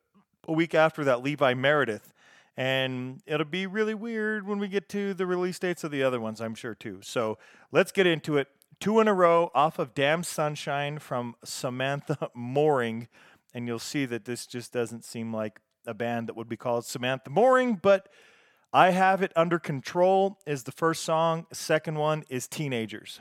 a 0.46 0.52
week 0.52 0.76
after 0.76 1.02
that 1.02 1.24
Levi 1.24 1.54
Meredith 1.54 2.14
and 2.56 3.22
it'll 3.26 3.46
be 3.46 3.66
really 3.66 3.94
weird 3.94 4.46
when 4.46 4.58
we 4.58 4.68
get 4.68 4.88
to 4.90 5.14
the 5.14 5.26
release 5.26 5.58
dates 5.58 5.84
of 5.84 5.90
the 5.90 6.02
other 6.02 6.20
ones, 6.20 6.40
I'm 6.40 6.54
sure, 6.54 6.74
too. 6.74 7.00
So 7.02 7.38
let's 7.72 7.92
get 7.92 8.06
into 8.06 8.36
it. 8.36 8.48
Two 8.80 9.00
in 9.00 9.08
a 9.08 9.14
row 9.14 9.50
off 9.54 9.78
of 9.78 9.94
Damn 9.94 10.22
Sunshine 10.22 10.98
from 10.98 11.34
Samantha 11.44 12.30
Mooring. 12.34 13.08
And 13.52 13.66
you'll 13.66 13.78
see 13.78 14.06
that 14.06 14.24
this 14.24 14.46
just 14.46 14.72
doesn't 14.72 15.04
seem 15.04 15.34
like 15.34 15.60
a 15.86 15.94
band 15.94 16.28
that 16.28 16.36
would 16.36 16.48
be 16.48 16.56
called 16.56 16.84
Samantha 16.84 17.30
Mooring, 17.30 17.74
but 17.80 18.08
I 18.72 18.90
Have 18.90 19.22
It 19.22 19.32
Under 19.34 19.58
Control 19.58 20.38
is 20.46 20.62
the 20.62 20.72
first 20.72 21.02
song. 21.02 21.46
Second 21.52 21.98
one 21.98 22.24
is 22.28 22.46
Teenagers. 22.46 23.20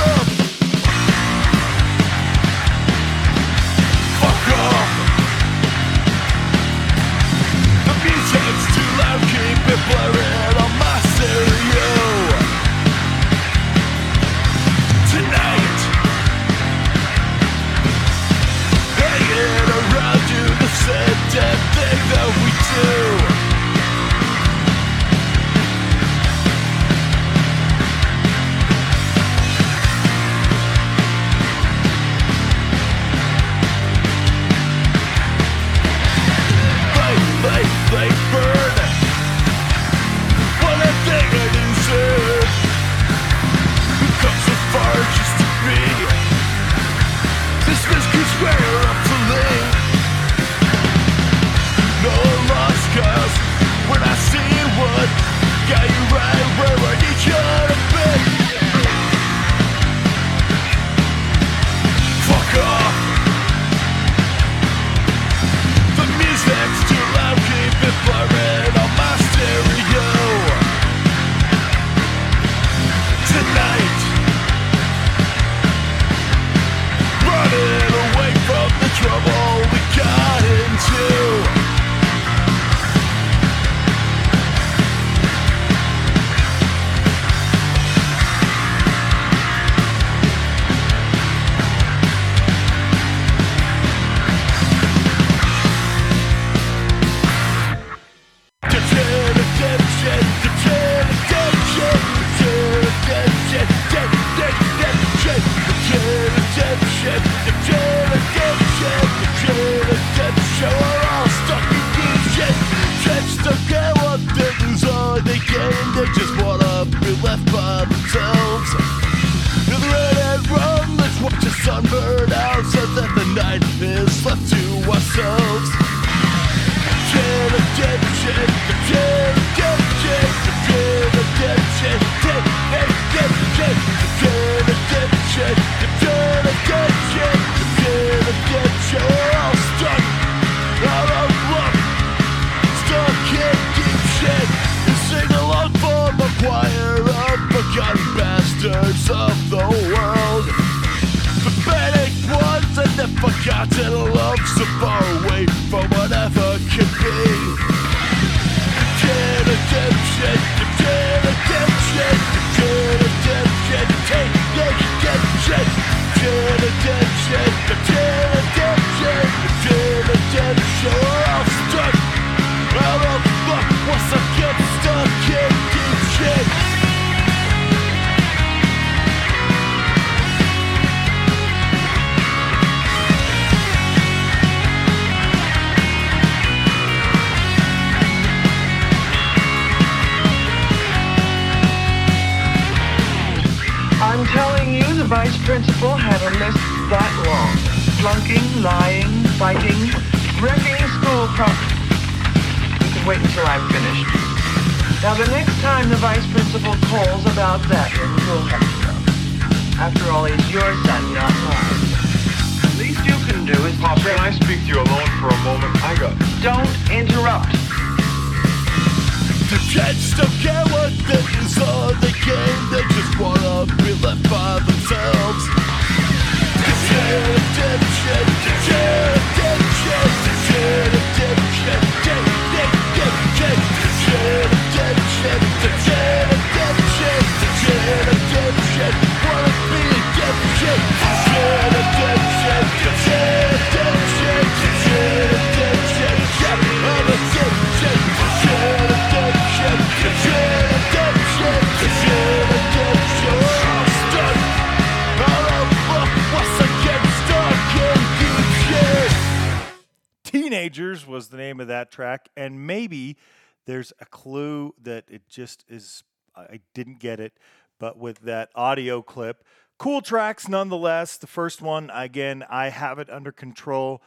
that 261.81 261.91
track, 261.91 262.29
and 262.37 262.67
maybe 262.67 263.17
there's 263.65 263.91
a 263.99 264.05
clue 264.05 264.73
that 264.81 265.05
it 265.09 265.27
just 265.27 265.65
is. 265.67 266.03
I 266.35 266.59
didn't 266.73 266.99
get 266.99 267.19
it, 267.19 267.33
but 267.79 267.97
with 267.97 268.19
that 268.19 268.49
audio 268.55 269.01
clip, 269.01 269.43
cool 269.77 270.01
tracks 270.01 270.47
nonetheless. 270.47 271.17
The 271.17 271.27
first 271.27 271.61
one, 271.61 271.89
again, 271.93 272.45
I 272.49 272.69
have 272.69 272.99
it 272.99 273.09
under 273.09 273.31
control. 273.31 274.01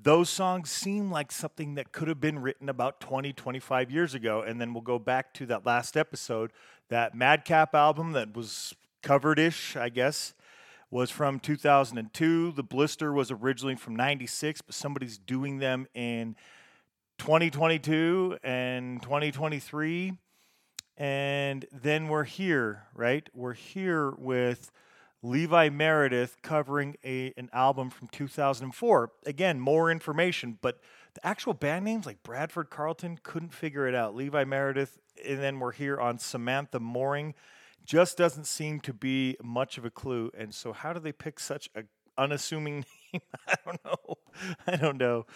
Those 0.00 0.28
songs 0.28 0.70
seem 0.70 1.10
like 1.10 1.32
something 1.32 1.74
that 1.74 1.92
could 1.92 2.08
have 2.08 2.20
been 2.20 2.38
written 2.38 2.68
about 2.68 3.00
20, 3.00 3.32
25 3.32 3.90
years 3.90 4.14
ago. 4.14 4.42
And 4.42 4.60
then 4.60 4.74
we'll 4.74 4.82
go 4.82 4.98
back 4.98 5.32
to 5.34 5.46
that 5.46 5.64
last 5.64 5.96
episode, 5.96 6.52
that 6.90 7.14
Madcap 7.14 7.74
album 7.74 8.12
that 8.12 8.36
was 8.36 8.74
covered 9.02 9.38
ish, 9.38 9.76
I 9.76 9.88
guess 9.88 10.34
was 10.90 11.10
from 11.10 11.40
2002. 11.40 12.52
The 12.52 12.62
Blister 12.62 13.12
was 13.12 13.32
originally 13.32 13.74
from 13.74 13.96
96, 13.96 14.62
but 14.62 14.74
somebody's 14.76 15.18
doing 15.18 15.58
them 15.58 15.88
in 15.92 16.36
2022 17.18 18.38
and 18.42 19.02
2023. 19.02 20.12
And 20.96 21.66
then 21.72 22.08
we're 22.08 22.24
here, 22.24 22.84
right? 22.94 23.28
We're 23.34 23.54
here 23.54 24.12
with 24.12 24.70
Levi 25.22 25.70
Meredith 25.70 26.36
covering 26.42 26.96
a, 27.04 27.32
an 27.36 27.48
album 27.52 27.90
from 27.90 28.08
2004. 28.08 29.10
Again, 29.26 29.58
more 29.58 29.90
information, 29.90 30.58
but 30.60 30.80
the 31.14 31.26
actual 31.26 31.54
band 31.54 31.84
names 31.84 32.06
like 32.06 32.22
Bradford 32.22 32.70
Carlton 32.70 33.18
couldn't 33.22 33.54
figure 33.54 33.88
it 33.88 33.94
out. 33.94 34.14
Levi 34.14 34.44
Meredith, 34.44 34.98
and 35.26 35.38
then 35.38 35.58
we're 35.58 35.72
here 35.72 35.98
on 35.98 36.18
Samantha 36.18 36.78
Mooring 36.78 37.34
just 37.84 38.16
doesn't 38.16 38.46
seem 38.46 38.80
to 38.80 38.92
be 38.92 39.36
much 39.42 39.78
of 39.78 39.84
a 39.84 39.90
clue. 39.90 40.30
And 40.36 40.54
so, 40.54 40.72
how 40.72 40.92
do 40.92 41.00
they 41.00 41.12
pick 41.12 41.38
such 41.38 41.68
a 41.74 41.82
unassuming 42.16 42.84
name? 43.12 43.22
I 43.48 43.54
don't 43.64 43.84
know. 43.84 44.14
I 44.66 44.76
don't 44.76 44.98
know. 44.98 45.26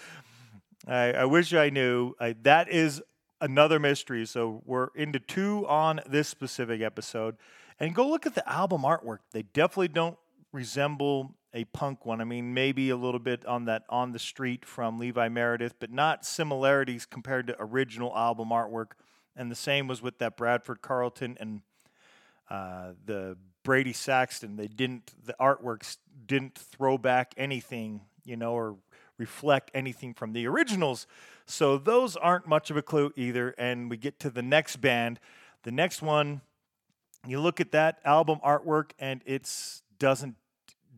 I, 0.88 1.12
I 1.12 1.24
wish 1.26 1.52
I 1.52 1.70
knew. 1.70 2.14
I, 2.18 2.34
that 2.42 2.70
is 2.70 3.02
another 3.40 3.78
mystery. 3.78 4.26
So 4.26 4.62
we're 4.64 4.88
into 4.94 5.20
two 5.20 5.66
on 5.68 6.00
this 6.08 6.28
specific 6.28 6.80
episode. 6.80 7.36
And 7.78 7.94
go 7.94 8.08
look 8.08 8.26
at 8.26 8.34
the 8.34 8.48
album 8.50 8.82
artwork. 8.82 9.18
They 9.32 9.42
definitely 9.42 9.88
don't 9.88 10.16
resemble 10.52 11.34
a 11.54 11.64
punk 11.64 12.04
one. 12.04 12.20
I 12.20 12.24
mean, 12.24 12.52
maybe 12.52 12.90
a 12.90 12.96
little 12.96 13.20
bit 13.20 13.44
on 13.46 13.66
that 13.66 13.84
on 13.88 14.12
the 14.12 14.18
street 14.18 14.64
from 14.64 14.98
Levi 14.98 15.28
Meredith, 15.28 15.74
but 15.78 15.90
not 15.90 16.24
similarities 16.24 17.06
compared 17.06 17.46
to 17.46 17.56
original 17.58 18.14
album 18.16 18.48
artwork. 18.48 18.92
And 19.36 19.50
the 19.50 19.56
same 19.56 19.86
was 19.86 20.02
with 20.02 20.18
that 20.18 20.36
Bradford 20.36 20.82
Carlton 20.82 21.36
and 21.38 21.62
uh, 22.50 22.92
the 23.04 23.36
Brady 23.62 23.92
Saxton. 23.92 24.56
They 24.56 24.66
didn't 24.66 25.12
the 25.24 25.34
artworks 25.40 25.98
didn't 26.26 26.58
throw 26.58 26.98
back 26.98 27.34
anything, 27.36 28.00
you 28.24 28.36
know, 28.36 28.52
or 28.52 28.76
reflect 29.18 29.70
anything 29.74 30.14
from 30.14 30.32
the 30.32 30.46
originals. 30.46 31.06
So 31.46 31.76
those 31.76 32.16
aren't 32.16 32.46
much 32.46 32.70
of 32.70 32.76
a 32.76 32.82
clue 32.82 33.12
either. 33.16 33.54
And 33.58 33.90
we 33.90 33.96
get 33.96 34.18
to 34.20 34.30
the 34.30 34.42
next 34.42 34.76
band. 34.76 35.20
The 35.64 35.72
next 35.72 36.00
one, 36.00 36.40
you 37.26 37.40
look 37.40 37.60
at 37.60 37.72
that 37.72 37.98
album 38.04 38.38
artwork, 38.44 38.90
and 38.98 39.22
it's 39.26 39.82
doesn't 39.98 40.36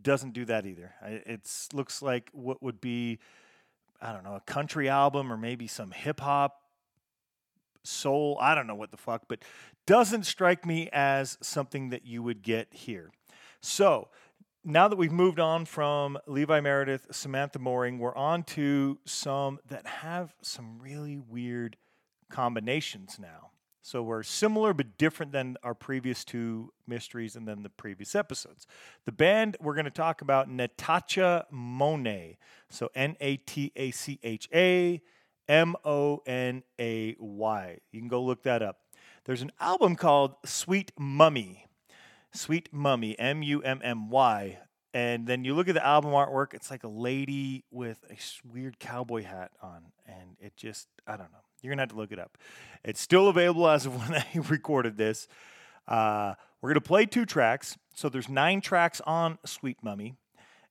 doesn't 0.02 0.32
do 0.32 0.44
that 0.46 0.66
either. 0.66 0.94
It 1.02 1.48
looks 1.72 2.00
like 2.00 2.30
what 2.32 2.62
would 2.62 2.80
be, 2.80 3.18
I 4.00 4.12
don't 4.12 4.24
know, 4.24 4.34
a 4.34 4.40
country 4.40 4.88
album 4.88 5.30
or 5.32 5.36
maybe 5.36 5.66
some 5.66 5.90
hip 5.90 6.20
hop 6.20 6.62
soul. 7.82 8.38
I 8.40 8.54
don't 8.54 8.66
know 8.66 8.74
what 8.74 8.90
the 8.90 8.96
fuck, 8.96 9.22
but 9.28 9.40
doesn't 9.86 10.24
strike 10.24 10.64
me 10.64 10.88
as 10.92 11.36
something 11.42 11.90
that 11.90 12.06
you 12.06 12.22
would 12.22 12.42
get 12.42 12.68
here. 12.72 13.10
So 13.60 14.08
now 14.64 14.88
that 14.88 14.96
we've 14.96 15.12
moved 15.12 15.40
on 15.40 15.64
from 15.64 16.18
Levi 16.26 16.60
Meredith, 16.60 17.06
Samantha 17.10 17.58
Mooring, 17.58 17.98
we're 17.98 18.14
on 18.14 18.42
to 18.44 18.98
some 19.04 19.58
that 19.68 19.86
have 19.86 20.34
some 20.42 20.78
really 20.78 21.18
weird 21.18 21.76
combinations 22.28 23.18
now. 23.18 23.50
So 23.82 24.02
we're 24.02 24.22
similar 24.22 24.74
but 24.74 24.98
different 24.98 25.32
than 25.32 25.56
our 25.62 25.74
previous 25.74 26.24
two 26.24 26.72
mysteries 26.86 27.34
and 27.34 27.48
then 27.48 27.62
the 27.62 27.70
previous 27.70 28.14
episodes. 28.14 28.66
The 29.06 29.12
band 29.12 29.56
we're 29.60 29.74
going 29.74 29.86
to 29.86 29.90
talk 29.90 30.20
about, 30.20 30.50
Natacha 30.50 31.44
Monay. 31.52 32.36
So 32.68 32.90
N 32.94 33.16
A 33.20 33.38
T 33.38 33.72
A 33.74 33.90
C 33.90 34.18
H 34.22 34.48
A 34.54 35.00
M 35.48 35.74
O 35.84 36.22
N 36.26 36.62
A 36.78 37.16
Y. 37.18 37.78
You 37.90 38.00
can 38.00 38.08
go 38.08 38.22
look 38.22 38.42
that 38.42 38.62
up. 38.62 38.80
There's 39.24 39.42
an 39.42 39.52
album 39.58 39.96
called 39.96 40.34
Sweet 40.44 40.92
Mummy. 40.98 41.69
Sweet 42.32 42.68
Mummy, 42.72 43.18
M 43.18 43.42
U 43.42 43.62
M 43.62 43.80
M 43.82 44.10
Y. 44.10 44.58
And 44.92 45.26
then 45.26 45.44
you 45.44 45.54
look 45.54 45.68
at 45.68 45.74
the 45.74 45.86
album 45.86 46.10
artwork, 46.10 46.52
it's 46.52 46.70
like 46.70 46.82
a 46.82 46.88
lady 46.88 47.64
with 47.70 47.98
a 48.10 48.16
weird 48.52 48.80
cowboy 48.80 49.22
hat 49.22 49.52
on. 49.62 49.92
And 50.06 50.36
it 50.40 50.56
just, 50.56 50.88
I 51.06 51.12
don't 51.12 51.30
know. 51.30 51.38
You're 51.62 51.70
going 51.70 51.78
to 51.78 51.82
have 51.82 51.90
to 51.90 51.96
look 51.96 52.10
it 52.10 52.18
up. 52.18 52.36
It's 52.84 53.00
still 53.00 53.28
available 53.28 53.68
as 53.68 53.86
of 53.86 53.94
when 54.08 54.20
I 54.20 54.26
recorded 54.48 54.96
this. 54.96 55.28
Uh, 55.86 56.34
we're 56.60 56.70
going 56.70 56.82
to 56.82 56.88
play 56.88 57.06
two 57.06 57.24
tracks. 57.24 57.76
So 57.94 58.08
there's 58.08 58.28
nine 58.28 58.60
tracks 58.60 59.00
on 59.06 59.38
Sweet 59.44 59.78
Mummy. 59.82 60.14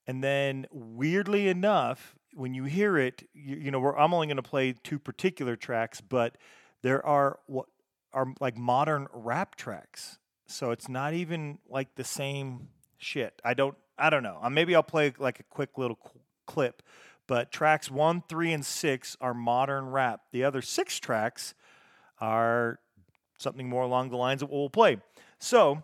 And 0.06 0.24
then, 0.24 0.66
weirdly 0.72 1.48
enough, 1.48 2.16
when 2.34 2.54
you 2.54 2.64
hear 2.64 2.98
it, 2.98 3.28
you, 3.34 3.58
you 3.58 3.72
know, 3.72 3.94
I'm 3.94 4.14
only 4.14 4.28
going 4.28 4.38
to 4.38 4.44
play 4.44 4.74
two 4.84 5.00
particular 5.00 5.56
tracks, 5.56 6.02
but 6.02 6.36
there 6.82 7.06
are 7.06 7.40
what 7.46 7.68
are 8.14 8.34
like 8.40 8.58
modern 8.58 9.08
rap 9.14 9.56
tracks. 9.56 10.18
So 10.50 10.72
it's 10.72 10.90
not 10.90 11.14
even 11.14 11.60
like 11.70 11.96
the 11.96 12.04
same 12.04 12.70
shit. 12.98 13.40
I 13.46 13.54
don't 13.54 13.76
I 13.98 14.10
don't 14.10 14.24
know. 14.24 14.40
Uh, 14.42 14.50
maybe 14.50 14.76
I'll 14.76 14.84
play 14.84 15.14
like 15.20 15.40
a 15.40 15.44
quick 15.44 15.78
little 15.78 16.00
clip, 16.48 16.82
but 17.28 17.52
tracks 17.52 17.92
1, 17.92 18.24
3 18.30 18.54
and 18.54 18.66
6 18.66 19.18
are 19.20 19.34
modern 19.34 19.90
rap. 19.90 20.22
The 20.32 20.46
other 20.46 20.62
6 20.62 21.00
tracks 21.00 21.54
are 22.20 22.80
something 23.38 23.68
more 23.68 23.84
along 23.84 24.10
the 24.10 24.18
lines 24.18 24.42
of 24.42 24.50
what 24.50 24.58
we'll 24.58 24.70
play. 24.70 24.98
So, 25.38 25.84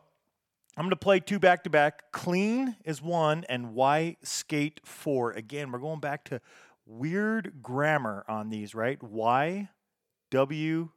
I'm 0.77 0.83
going 0.83 0.89
to 0.89 0.97
play 0.97 1.21
two 1.21 1.39
back 1.39 1.63
to 1.63 1.69
back. 1.69 2.11
Clean 2.11 2.75
is 2.83 3.01
one, 3.01 3.45
and 3.47 3.73
Why 3.73 4.17
Skate 4.23 4.81
four. 4.83 5.31
Again, 5.31 5.71
we're 5.71 5.79
going 5.79 6.01
back 6.01 6.25
to 6.25 6.41
weird 6.85 7.63
grammar 7.63 8.25
on 8.27 8.49
these, 8.49 8.75
right? 8.75 9.01
Y, 9.01 9.69
W, 10.31 10.89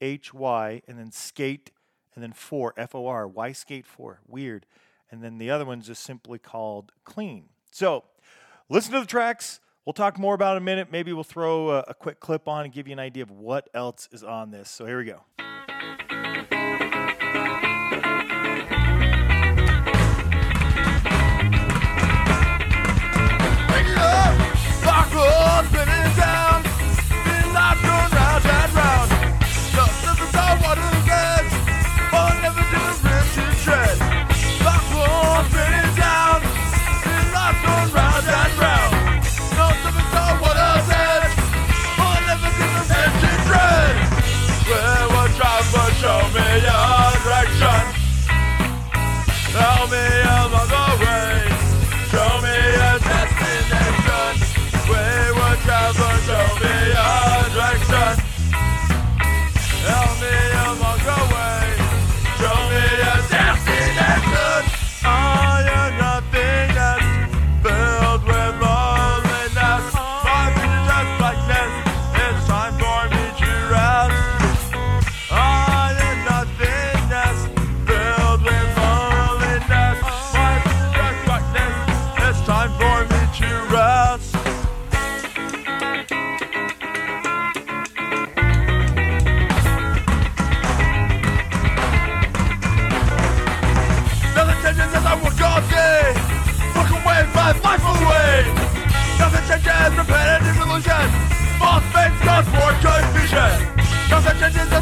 H, 0.00 0.32
Y, 0.32 0.82
and 0.88 0.98
then 0.98 1.12
skate, 1.12 1.70
and 2.18 2.22
then 2.24 2.32
four, 2.32 2.74
F 2.76 2.96
O 2.96 3.06
R. 3.06 3.28
Why 3.28 3.52
skate 3.52 3.86
four? 3.86 4.18
Weird. 4.26 4.66
And 5.08 5.22
then 5.22 5.38
the 5.38 5.50
other 5.50 5.64
one's 5.64 5.86
just 5.86 6.02
simply 6.02 6.40
called 6.40 6.90
clean. 7.04 7.44
So 7.70 8.02
listen 8.68 8.92
to 8.94 8.98
the 8.98 9.06
tracks. 9.06 9.60
We'll 9.84 9.92
talk 9.92 10.18
more 10.18 10.34
about 10.34 10.56
in 10.56 10.62
a 10.64 10.64
minute. 10.64 10.88
Maybe 10.90 11.12
we'll 11.12 11.22
throw 11.22 11.70
a, 11.70 11.84
a 11.86 11.94
quick 11.94 12.18
clip 12.18 12.48
on 12.48 12.64
and 12.64 12.74
give 12.74 12.88
you 12.88 12.92
an 12.92 12.98
idea 12.98 13.22
of 13.22 13.30
what 13.30 13.70
else 13.72 14.08
is 14.10 14.24
on 14.24 14.50
this. 14.50 14.68
So 14.68 14.84
here 14.84 14.98
we 14.98 15.04
go. 15.04 15.47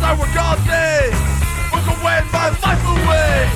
I 0.06 0.14
work 0.14 0.36
all 0.38 0.54
day. 0.62 1.10
Walk 1.74 1.86
away, 1.98 2.22
my 2.30 2.54
life 2.62 2.84
away. 2.94 3.50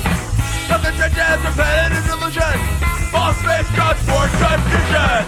Nothing 0.67 0.99
changes, 0.99 1.39
repetitive 1.47 2.11
illusion. 2.11 2.57
False 3.07 3.39
faith, 3.39 3.71
cause 3.71 4.01
more 4.03 4.27
confusion. 4.35 5.23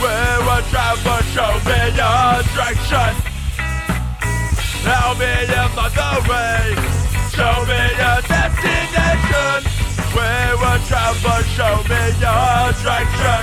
Where 0.00 0.40
a 0.40 0.58
traveler 0.72 1.20
show 1.36 1.52
me 1.68 1.78
your 2.00 2.32
direction. 2.56 3.12
Help 4.88 5.20
me 5.20 5.32
in 5.52 5.68
the 5.76 6.12
way. 6.32 6.72
Show 7.36 7.56
me 7.68 7.80
your 8.00 8.20
destination. 8.24 9.60
Where 10.16 10.56
a 10.56 10.72
traveler, 10.88 11.44
show 11.52 11.76
me 11.92 12.02
your 12.24 12.72
direction. 12.80 13.42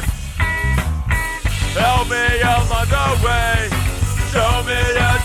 Help 1.77 2.09
me 2.09 2.25
along 2.41 2.89
the 2.89 3.07
way. 3.21 3.69
Show 4.33 4.63
me 4.65 4.79
your 4.97 5.20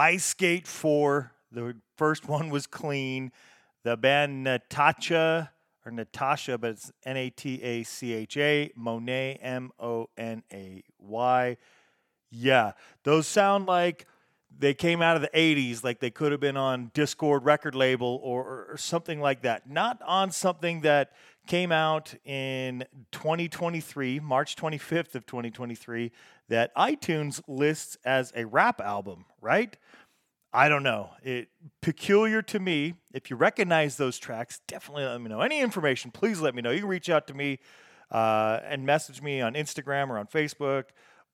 Y 0.00 0.16
Skate 0.16 0.66
4. 0.66 1.30
The 1.52 1.76
first 1.98 2.26
one 2.26 2.48
was 2.48 2.66
clean. 2.66 3.32
The 3.82 3.98
band 3.98 4.44
Natasha, 4.44 5.50
or 5.84 5.92
Natasha, 5.92 6.56
but 6.56 6.70
it's 6.70 6.90
N 7.04 7.18
A 7.18 7.28
T 7.28 7.62
A 7.62 7.82
C 7.82 8.14
H 8.14 8.38
A, 8.38 8.70
Monay, 8.78 9.36
M 9.42 9.70
O 9.78 10.08
N 10.16 10.42
A 10.50 10.82
Y. 10.98 11.58
Yeah, 12.30 12.72
those 13.04 13.26
sound 13.26 13.66
like 13.66 14.06
they 14.58 14.72
came 14.72 15.02
out 15.02 15.16
of 15.16 15.22
the 15.22 15.28
80s, 15.28 15.84
like 15.84 16.00
they 16.00 16.10
could 16.10 16.32
have 16.32 16.40
been 16.40 16.56
on 16.56 16.90
Dischord 16.94 17.40
record 17.44 17.74
label 17.74 18.20
or, 18.22 18.68
or 18.70 18.76
something 18.78 19.20
like 19.20 19.42
that. 19.42 19.68
Not 19.68 20.00
on 20.06 20.30
something 20.30 20.80
that 20.80 21.12
came 21.46 21.72
out 21.72 22.14
in 22.24 22.86
2023, 23.12 24.18
March 24.20 24.56
25th 24.56 25.14
of 25.14 25.26
2023, 25.26 26.10
that 26.50 26.74
iTunes 26.76 27.40
lists 27.48 27.96
as 28.04 28.32
a 28.36 28.44
rap 28.44 28.80
album, 28.80 29.24
right? 29.40 29.76
I 30.52 30.68
don't 30.68 30.82
know. 30.82 31.10
It 31.22 31.48
peculiar 31.80 32.42
to 32.42 32.58
me. 32.58 32.94
If 33.14 33.30
you 33.30 33.36
recognize 33.36 33.96
those 33.96 34.18
tracks, 34.18 34.60
definitely 34.66 35.04
let 35.04 35.20
me 35.20 35.28
know. 35.28 35.40
Any 35.40 35.60
information, 35.60 36.10
please 36.10 36.40
let 36.40 36.54
me 36.54 36.60
know. 36.60 36.70
You 36.70 36.80
can 36.80 36.88
reach 36.88 37.08
out 37.08 37.28
to 37.28 37.34
me 37.34 37.60
uh, 38.10 38.58
and 38.64 38.84
message 38.84 39.22
me 39.22 39.40
on 39.40 39.54
Instagram 39.54 40.10
or 40.10 40.18
on 40.18 40.26
Facebook. 40.26 40.86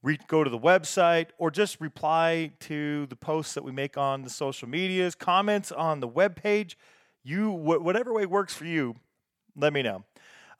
Re- 0.02 0.18
go 0.28 0.44
to 0.44 0.50
the 0.50 0.58
website 0.58 1.28
or 1.38 1.50
just 1.50 1.80
reply 1.80 2.52
to 2.60 3.06
the 3.06 3.16
posts 3.16 3.54
that 3.54 3.64
we 3.64 3.72
make 3.72 3.96
on 3.96 4.22
the 4.22 4.30
social 4.30 4.68
medias. 4.68 5.14
Comments 5.14 5.72
on 5.72 6.00
the 6.00 6.08
webpage. 6.08 6.74
You 7.24 7.50
wh- 7.50 7.82
whatever 7.82 8.12
way 8.12 8.26
works 8.26 8.54
for 8.54 8.66
you. 8.66 8.96
Let 9.56 9.72
me 9.72 9.82
know. 9.82 10.04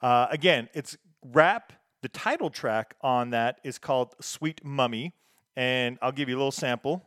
Uh, 0.01 0.27
again, 0.31 0.67
it's 0.73 0.97
rap. 1.23 1.73
The 2.01 2.09
title 2.09 2.49
track 2.49 2.95
on 3.01 3.31
that 3.31 3.59
is 3.63 3.79
called 3.79 4.13
"Sweet 4.21 4.63
Mummy," 4.63 5.13
and 5.55 5.97
I'll 6.01 6.11
give 6.11 6.29
you 6.29 6.35
a 6.35 6.37
little 6.37 6.51
sample. 6.51 7.03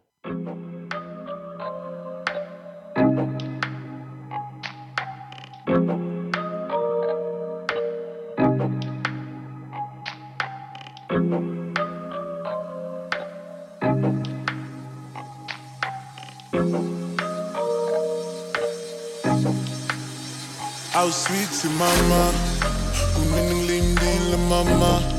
Was 21.11 21.25
sweet 21.25 21.51
to 21.63 21.69
mama, 21.77 22.50
mama. 24.39 25.17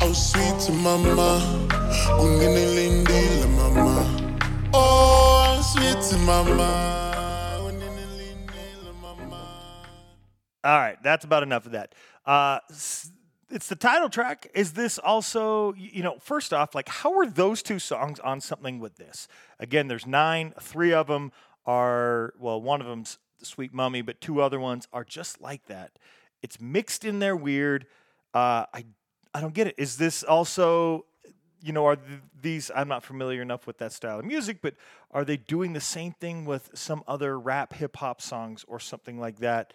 Was 0.00 0.32
sweet 0.32 0.74
mama, 0.74 1.40
mama. 3.48 4.04
Oh, 4.72 5.60
sweet 5.74 6.18
mama. 6.20 6.92
All 10.64 10.78
right, 10.78 11.00
that's 11.00 11.24
about 11.24 11.44
enough 11.44 11.66
of 11.66 11.72
that. 11.72 11.94
Uh, 12.24 12.58
it's 12.68 13.68
the 13.68 13.76
title 13.76 14.08
track. 14.08 14.50
Is 14.52 14.72
this 14.72 14.98
also, 14.98 15.74
you 15.74 16.02
know, 16.02 16.18
first 16.20 16.52
off, 16.52 16.74
like, 16.74 16.88
how 16.88 17.16
are 17.18 17.26
those 17.26 17.62
two 17.62 17.78
songs 17.78 18.18
on 18.18 18.40
something 18.40 18.80
with 18.80 18.96
this? 18.96 19.28
Again, 19.60 19.86
there's 19.86 20.06
nine. 20.06 20.52
Three 20.60 20.92
of 20.92 21.06
them 21.06 21.30
are, 21.66 22.34
well, 22.38 22.60
one 22.60 22.80
of 22.80 22.88
them's 22.88 23.18
Sweet 23.42 23.72
Mummy, 23.72 24.02
but 24.02 24.20
two 24.20 24.40
other 24.40 24.58
ones 24.58 24.88
are 24.92 25.04
just 25.04 25.40
like 25.40 25.66
that. 25.66 25.92
It's 26.46 26.60
mixed 26.60 27.04
in 27.04 27.18
there 27.18 27.34
weird. 27.34 27.86
Uh, 28.32 28.66
I, 28.72 28.84
I 29.34 29.40
don't 29.40 29.52
get 29.52 29.66
it. 29.66 29.74
Is 29.78 29.96
this 29.96 30.22
also, 30.22 31.04
you 31.60 31.72
know, 31.72 31.86
are 31.86 31.96
th- 31.96 32.20
these, 32.40 32.70
I'm 32.72 32.86
not 32.86 33.02
familiar 33.02 33.42
enough 33.42 33.66
with 33.66 33.78
that 33.78 33.90
style 33.92 34.20
of 34.20 34.24
music, 34.24 34.58
but 34.62 34.74
are 35.10 35.24
they 35.24 35.36
doing 35.36 35.72
the 35.72 35.80
same 35.80 36.12
thing 36.12 36.44
with 36.44 36.70
some 36.72 37.02
other 37.08 37.36
rap 37.36 37.72
hip 37.72 37.96
hop 37.96 38.22
songs 38.22 38.64
or 38.68 38.78
something 38.78 39.18
like 39.18 39.40
that? 39.40 39.74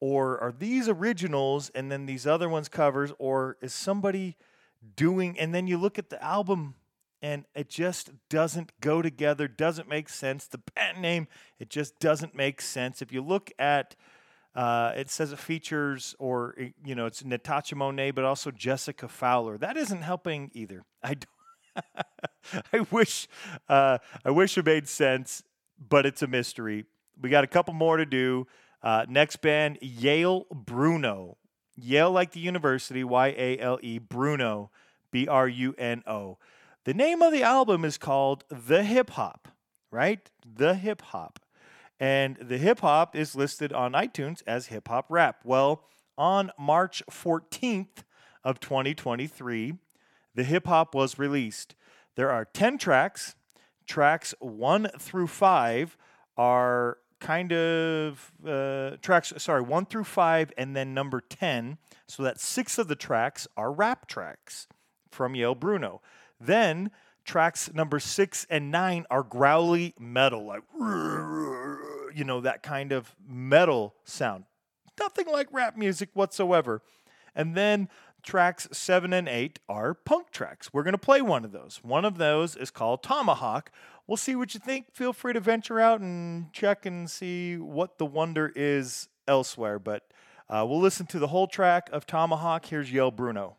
or 0.00 0.40
are 0.40 0.52
these 0.52 0.88
originals 0.88 1.70
and 1.74 1.92
then 1.92 2.06
these 2.06 2.26
other 2.26 2.48
ones 2.48 2.68
covers 2.68 3.12
or 3.18 3.58
is 3.60 3.74
somebody 3.74 4.36
doing 4.96 5.38
and 5.38 5.54
then 5.54 5.66
you 5.66 5.76
look 5.76 5.98
at 5.98 6.08
the 6.08 6.22
album 6.24 6.74
and 7.20 7.44
it 7.54 7.68
just 7.68 8.10
doesn't 8.30 8.72
go 8.80 9.02
together 9.02 9.46
doesn't 9.46 9.88
make 9.88 10.08
sense 10.08 10.46
the 10.46 10.60
band 10.74 11.02
name 11.02 11.28
it 11.58 11.68
just 11.68 11.98
doesn't 12.00 12.34
make 12.34 12.62
sense 12.62 13.02
if 13.02 13.12
you 13.12 13.20
look 13.20 13.52
at 13.58 13.94
uh, 14.54 14.92
it 14.96 15.10
says 15.10 15.32
it 15.32 15.38
features 15.38 16.14
or 16.18 16.56
you 16.84 16.94
know 16.94 17.06
it's 17.06 17.24
natasha 17.24 17.74
monay 17.74 18.14
but 18.14 18.24
also 18.24 18.50
jessica 18.50 19.08
fowler 19.08 19.56
that 19.56 19.76
isn't 19.76 20.02
helping 20.02 20.50
either 20.54 20.84
i 21.02 21.14
don't 21.14 21.26
I 22.72 22.80
wish 22.90 23.28
uh, 23.68 23.98
I 24.24 24.30
wish 24.30 24.56
it 24.58 24.64
made 24.64 24.88
sense, 24.88 25.42
but 25.78 26.06
it's 26.06 26.22
a 26.22 26.26
mystery. 26.26 26.84
We 27.20 27.30
got 27.30 27.44
a 27.44 27.48
couple 27.48 27.74
more 27.74 27.96
to 27.96 28.06
do. 28.06 28.46
Uh, 28.82 29.04
next 29.08 29.36
band, 29.36 29.78
Yale 29.82 30.46
Bruno. 30.50 31.36
Yale 31.76 32.10
like 32.10 32.32
the 32.32 32.40
university, 32.40 33.04
Y 33.04 33.34
A 33.36 33.58
L 33.58 33.78
E, 33.82 33.98
Bruno, 33.98 34.70
B 35.10 35.28
R 35.28 35.48
U 35.48 35.74
N 35.78 36.02
O. 36.06 36.38
The 36.84 36.94
name 36.94 37.22
of 37.22 37.32
the 37.32 37.42
album 37.42 37.84
is 37.84 37.98
called 37.98 38.44
The 38.50 38.82
Hip 38.82 39.10
Hop, 39.10 39.48
right? 39.90 40.30
The 40.44 40.74
Hip 40.74 41.02
Hop. 41.02 41.38
And 42.00 42.38
the 42.40 42.56
hip 42.56 42.80
hop 42.80 43.14
is 43.14 43.36
listed 43.36 43.74
on 43.74 43.92
iTunes 43.92 44.42
as 44.46 44.68
hip 44.68 44.88
hop 44.88 45.06
rap. 45.10 45.40
Well, 45.44 45.84
on 46.16 46.50
March 46.58 47.02
14th 47.10 48.04
of 48.42 48.58
2023, 48.58 49.74
the 50.34 50.44
hip 50.44 50.66
hop 50.66 50.94
was 50.94 51.18
released. 51.18 51.74
There 52.16 52.30
are 52.30 52.46
10 52.46 52.78
tracks. 52.78 53.34
Tracks 53.86 54.34
1 54.40 54.88
through 54.98 55.26
5 55.26 55.96
are 56.38 56.98
kind 57.20 57.52
of 57.52 58.32
uh, 58.46 58.92
tracks, 59.02 59.32
sorry, 59.36 59.60
1 59.60 59.86
through 59.86 60.04
5, 60.04 60.52
and 60.56 60.74
then 60.74 60.94
number 60.94 61.20
10. 61.20 61.76
So 62.06 62.22
that 62.22 62.40
six 62.40 62.78
of 62.78 62.88
the 62.88 62.96
tracks 62.96 63.46
are 63.56 63.70
rap 63.72 64.08
tracks 64.08 64.66
from 65.10 65.34
Yale 65.34 65.54
Bruno. 65.54 66.00
Then 66.40 66.90
tracks 67.24 67.72
number 67.74 68.00
6 68.00 68.46
and 68.48 68.70
9 68.70 69.06
are 69.10 69.22
growly 69.22 69.94
metal, 69.98 70.46
like, 70.46 70.62
you 72.14 72.24
know, 72.24 72.40
that 72.40 72.62
kind 72.62 72.92
of 72.92 73.14
metal 73.26 73.94
sound. 74.04 74.44
Nothing 74.98 75.26
like 75.26 75.48
rap 75.52 75.76
music 75.76 76.10
whatsoever. 76.14 76.82
And 77.34 77.54
then 77.54 77.88
tracks 78.22 78.68
seven 78.72 79.12
and 79.12 79.28
eight 79.28 79.58
are 79.68 79.94
punk 79.94 80.30
tracks. 80.30 80.72
We're 80.72 80.82
going 80.82 80.92
to 80.92 80.98
play 80.98 81.22
one 81.22 81.44
of 81.44 81.52
those. 81.52 81.80
One 81.82 82.04
of 82.04 82.18
those 82.18 82.56
is 82.56 82.70
called 82.70 83.02
Tomahawk. 83.02 83.70
we'll 84.06 84.16
see 84.16 84.34
what 84.34 84.54
you 84.54 84.60
think. 84.60 84.92
Feel 84.92 85.12
free 85.12 85.32
to 85.32 85.40
venture 85.40 85.80
out 85.80 86.00
and 86.00 86.52
check 86.52 86.84
and 86.84 87.10
see 87.10 87.56
what 87.56 87.98
the 87.98 88.06
wonder 88.06 88.52
is 88.54 89.08
elsewhere. 89.28 89.78
But 89.78 90.10
uh, 90.48 90.66
we'll 90.68 90.80
listen 90.80 91.06
to 91.06 91.18
the 91.18 91.28
whole 91.28 91.46
track 91.46 91.88
of 91.92 92.06
Tomahawk. 92.06 92.66
Here's 92.66 92.92
Yale 92.92 93.12
Bruno. 93.12 93.56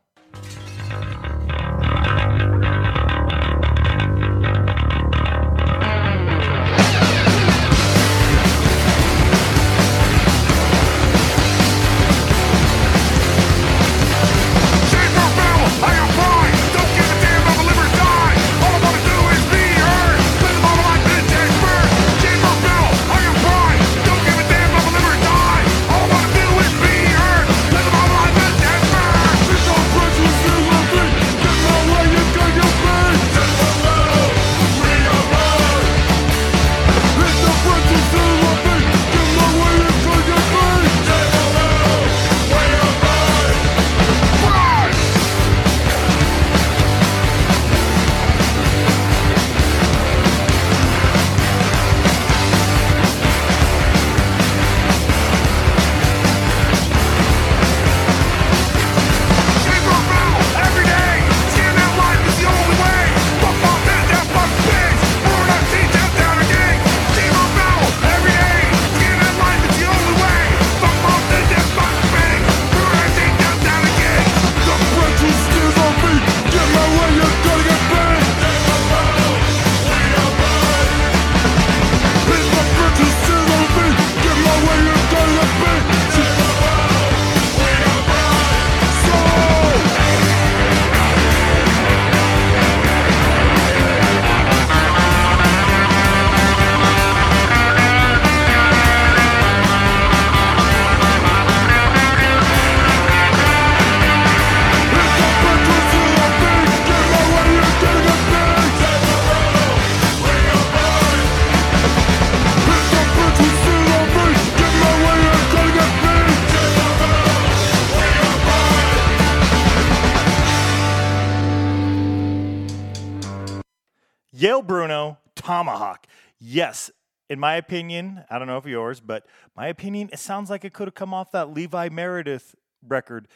Yes, 126.71 126.89
in 127.29 127.37
my 127.37 127.55
opinion, 127.55 128.23
I 128.29 128.39
don't 128.39 128.47
know 128.47 128.55
if 128.55 128.65
yours, 128.65 129.01
but 129.01 129.25
my 129.57 129.67
opinion, 129.67 130.09
it 130.13 130.19
sounds 130.19 130.49
like 130.49 130.63
it 130.63 130.71
could 130.71 130.87
have 130.87 130.95
come 130.95 131.13
off 131.13 131.33
that 131.33 131.53
Levi 131.53 131.89
Meredith 131.89 132.55
record 132.87 133.27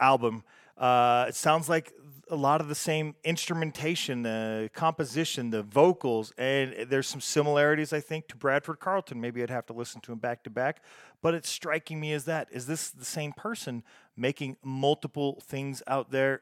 album. 0.00 0.42
Uh, 0.76 1.26
it 1.28 1.36
sounds 1.36 1.68
like 1.68 1.92
a 2.32 2.34
lot 2.34 2.60
of 2.60 2.66
the 2.66 2.74
same 2.74 3.14
instrumentation, 3.22 4.24
the 4.24 4.70
composition, 4.74 5.50
the 5.50 5.62
vocals, 5.62 6.32
and 6.36 6.74
there's 6.90 7.06
some 7.06 7.20
similarities, 7.20 7.92
I 7.92 8.00
think, 8.00 8.26
to 8.26 8.36
Bradford 8.36 8.80
Carlton. 8.80 9.20
Maybe 9.20 9.40
I'd 9.40 9.50
have 9.50 9.66
to 9.66 9.72
listen 9.72 10.00
to 10.00 10.10
him 10.10 10.18
back 10.18 10.42
to 10.42 10.50
back, 10.50 10.82
but 11.22 11.32
it's 11.32 11.48
striking 11.48 12.00
me 12.00 12.12
as 12.12 12.24
that. 12.24 12.48
Is 12.50 12.66
this 12.66 12.90
the 12.90 13.04
same 13.04 13.32
person 13.32 13.84
making 14.16 14.56
multiple 14.64 15.40
things 15.46 15.80
out 15.86 16.10
there? 16.10 16.40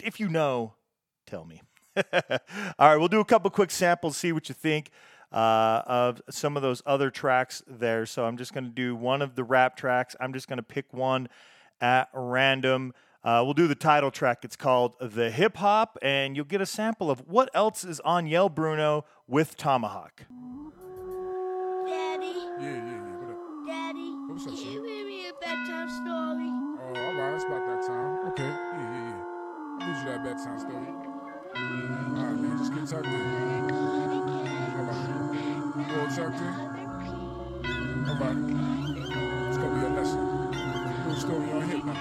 If 0.00 0.20
you 0.20 0.30
know, 0.30 0.72
tell 1.26 1.44
me. 1.44 1.60
All 2.78 2.88
right, 2.88 2.96
we'll 2.96 3.08
do 3.08 3.20
a 3.20 3.26
couple 3.26 3.50
quick 3.50 3.70
samples, 3.70 4.16
see 4.16 4.32
what 4.32 4.48
you 4.48 4.54
think 4.54 4.90
uh, 5.32 5.82
of 5.86 6.22
some 6.30 6.56
of 6.56 6.62
those 6.62 6.82
other 6.86 7.10
tracks 7.10 7.62
there. 7.66 8.06
So 8.06 8.24
I'm 8.24 8.36
just 8.36 8.52
going 8.54 8.64
to 8.64 8.70
do 8.70 8.94
one 8.96 9.22
of 9.22 9.34
the 9.34 9.44
rap 9.44 9.76
tracks. 9.76 10.16
I'm 10.20 10.32
just 10.32 10.48
going 10.48 10.56
to 10.58 10.62
pick 10.62 10.86
one 10.92 11.28
at 11.80 12.08
random. 12.12 12.92
Uh, 13.24 13.42
we'll 13.44 13.54
do 13.54 13.66
the 13.66 13.74
title 13.74 14.10
track. 14.10 14.38
It's 14.44 14.56
called 14.56 14.94
The 15.00 15.30
Hip 15.30 15.56
Hop, 15.56 15.98
and 16.02 16.36
you'll 16.36 16.44
get 16.46 16.60
a 16.60 16.66
sample 16.66 17.10
of 17.10 17.20
what 17.26 17.50
else 17.52 17.84
is 17.84 18.00
on 18.00 18.26
Yale 18.26 18.48
Bruno 18.48 19.04
with 19.26 19.56
Tomahawk. 19.56 20.24
Daddy, 21.86 22.26
Yeah, 22.26 22.60
yeah, 22.60 22.74
yeah. 22.76 23.16
What 23.16 23.30
up? 23.30 23.38
Daddy, 23.66 24.14
What's 24.28 24.46
up, 24.46 24.54
can 24.54 24.72
you 24.72 24.82
read 24.82 25.04
me 25.06 25.28
a 25.28 25.32
bedtime 25.34 25.88
story? 25.90 26.48
Oh, 26.80 27.06
all 27.06 27.14
right. 27.14 27.34
It's 27.34 27.44
about 27.44 27.66
that 27.66 27.86
time. 27.86 28.28
Okay. 28.30 28.44
Yeah, 28.44 28.78
yeah, 28.78 29.08
yeah. 29.08 29.24
I'll 29.80 29.88
read 29.88 29.98
you 29.98 30.04
that 30.12 30.24
bedtime 30.24 30.58
story. 30.60 30.88
All 31.56 32.24
right, 32.24 32.40
man. 32.40 32.58
Just 32.58 32.72
get 32.72 32.86
tucked 32.88 33.06
in. 33.06 34.07
All 34.78 34.84
right. 34.84 34.94
You 35.90 35.98
all 35.98 36.06
tucked 36.06 36.38
in? 36.38 36.54
All 38.06 38.14
right. 38.14 38.38
It's 39.48 39.58
gonna 39.58 39.74
be 39.74 39.82
a 39.82 39.90
lesson. 39.90 40.22
Little 41.08 41.20
story 41.20 41.50
on 41.50 41.62
hip 41.62 41.82
hop. 41.82 41.98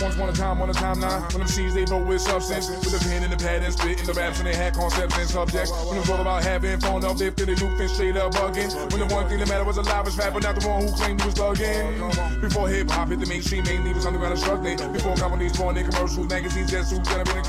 Once 0.00 0.14
upon 0.14 0.28
a 0.28 0.32
time, 0.32 0.62
on 0.62 0.70
a 0.70 0.72
timeline, 0.72 1.22
when 1.32 1.40
them 1.40 1.48
C's 1.48 1.74
they 1.74 1.84
wrote 1.86 2.06
with 2.06 2.20
substance, 2.20 2.68
with 2.68 2.94
a 2.94 3.04
pen 3.08 3.24
and 3.24 3.32
a 3.32 3.36
pad 3.36 3.64
and 3.64 3.72
spit 3.72 3.98
in 3.98 4.06
the 4.06 4.12
raps, 4.12 4.38
and 4.38 4.46
they 4.46 4.54
had 4.54 4.74
concepts 4.74 5.18
and 5.18 5.28
subjects. 5.28 5.72
When 5.86 5.96
it 5.96 6.00
was 6.00 6.10
all 6.10 6.20
about 6.20 6.44
having 6.44 6.78
fun, 6.78 7.04
uplifting 7.04 7.46
the 7.46 7.54
youth 7.54 7.80
and 7.80 7.90
straight 7.90 8.16
up 8.16 8.32
bugging. 8.34 8.72
When 8.92 9.00
the 9.00 9.12
one 9.12 9.28
thing 9.28 9.40
that 9.40 9.48
mattered 9.48 9.66
was 9.66 9.78
alive 9.78 10.04
was 10.04 10.16
rap, 10.16 10.34
but 10.34 10.44
not 10.44 10.54
the 10.54 10.68
one 10.68 10.86
who 10.86 10.92
claimed 10.92 11.20
he 11.20 11.26
was 11.26 11.34
thugging. 11.34 12.40
Before 12.40 12.68
hip 12.68 12.88
hop 12.88 13.08
hit 13.08 13.18
the 13.18 13.26
mainstream, 13.26 13.64
mainly 13.64 13.92
was 13.92 14.06
underground 14.06 14.34
and 14.34 14.40
struggling. 14.40 14.76
Before 14.92 15.16
companies 15.16 15.56
born 15.56 15.76
in 15.76 15.90
commercials, 15.90 16.28
magazines, 16.28 16.72
and 16.72 16.86
suits, 16.86 17.10
and 17.10 17.24
been 17.24 17.42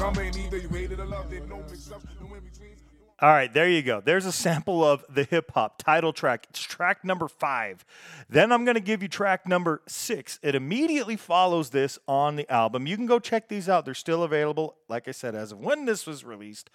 All 3.23 3.29
right, 3.29 3.53
there 3.53 3.69
you 3.69 3.81
go. 3.81 4.01
There's 4.01 4.25
a 4.25 4.33
sample 4.33 4.83
of 4.83 5.05
the 5.07 5.23
hip 5.23 5.51
hop 5.51 5.81
title 5.81 6.11
track. 6.11 6.45
It's 6.49 6.59
track 6.59 7.05
number 7.05 7.29
five. 7.29 7.85
Then 8.27 8.51
I'm 8.51 8.65
going 8.65 8.75
to 8.75 8.81
give 8.81 9.01
you 9.01 9.07
track 9.07 9.47
number 9.47 9.81
six. 9.87 10.41
It 10.43 10.55
immediately 10.55 11.15
follows 11.15 11.69
this 11.69 11.97
on 12.05 12.35
the 12.35 12.51
album. 12.51 12.85
You 12.85 12.97
can 12.97 13.05
go 13.05 13.19
check 13.19 13.47
these 13.47 13.69
out. 13.69 13.85
They're 13.85 13.93
still 13.93 14.23
available, 14.23 14.75
like 14.89 15.07
I 15.07 15.11
said, 15.11 15.35
as 15.35 15.53
of 15.53 15.59
when 15.59 15.85
this 15.85 16.05
was 16.05 16.25
released. 16.25 16.69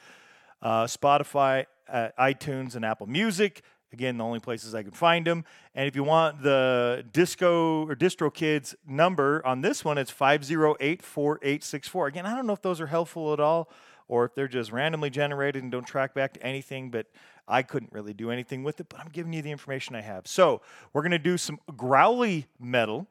Uh, 0.63 0.85
Spotify, 0.85 1.67
uh, 1.87 2.09
iTunes, 2.19 2.75
and 2.75 2.83
Apple 2.83 3.09
Music. 3.09 3.61
Again, 3.93 4.17
the 4.17 4.25
only 4.25 4.41
places 4.41 4.75
I 4.75 4.83
can 4.83 4.93
find 4.93 5.27
them. 5.27 5.45
And 5.75 5.87
if 5.87 5.95
you 5.95 6.03
want 6.03 6.43
the 6.43 7.05
Disco 7.13 7.87
or 7.87 7.95
DistroKid's 7.95 8.75
number 8.87 9.45
on 9.45 9.61
this 9.61 9.85
one, 9.85 9.99
it's 9.99 10.11
508 10.11 11.03
4864. 11.03 12.07
Again, 12.07 12.25
I 12.25 12.35
don't 12.35 12.47
know 12.47 12.55
if 12.55 12.63
those 12.63 12.81
are 12.81 12.87
helpful 12.87 13.35
at 13.35 13.41
all 13.41 13.69
or 14.09 14.25
if 14.25 14.35
they're 14.35 14.49
just 14.49 14.73
randomly 14.73 15.11
generated 15.11 15.63
and 15.63 15.71
don't 15.71 15.87
track 15.87 16.15
back 16.15 16.35
to 16.35 16.43
anything, 16.43 16.91
but 16.91 17.07
I 17.47 17.63
couldn't 17.63 17.93
really 17.93 18.13
do 18.13 18.31
anything 18.31 18.65
with 18.65 18.81
it, 18.81 18.89
but 18.89 18.99
I'm 19.01 19.09
giving 19.09 19.33
you 19.33 19.43
the 19.43 19.51
information 19.51 19.95
I 19.95 20.01
have. 20.01 20.27
So 20.27 20.61
we're 20.93 21.03
going 21.03 21.13
to 21.13 21.19
do 21.19 21.39
some 21.39 21.59
growly 21.77 22.47
metal, 22.59 23.07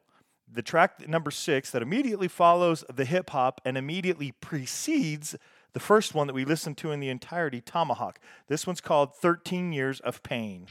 the 0.50 0.62
track 0.62 1.08
number 1.08 1.30
six 1.30 1.70
that 1.70 1.82
immediately 1.82 2.28
follows 2.28 2.84
the 2.92 3.04
hip 3.04 3.30
hop 3.30 3.60
and 3.64 3.76
immediately 3.76 4.32
precedes 4.32 5.36
the 5.72 5.80
first 5.80 6.14
one 6.14 6.26
that 6.26 6.34
we 6.34 6.44
listened 6.44 6.76
to 6.78 6.90
in 6.92 7.00
the 7.00 7.08
entirety, 7.08 7.60
Tomahawk. 7.60 8.18
This 8.48 8.66
one's 8.66 8.80
called 8.80 9.14
13 9.14 9.72
Years 9.72 10.00
of 10.00 10.22
Pain. 10.22 10.66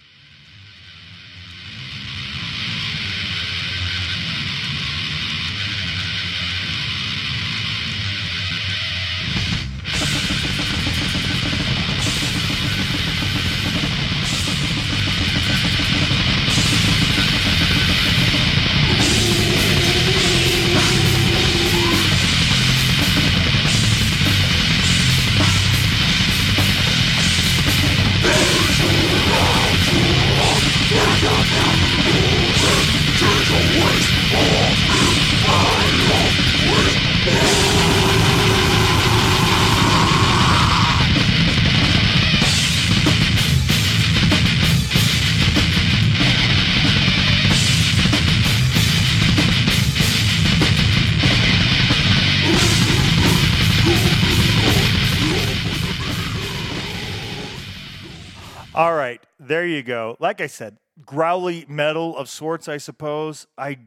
Like 60.19 60.41
I 60.41 60.47
said, 60.47 60.77
growly 61.05 61.65
metal 61.67 62.17
of 62.17 62.29
sorts, 62.29 62.67
I 62.67 62.77
suppose. 62.77 63.47
I 63.57 63.79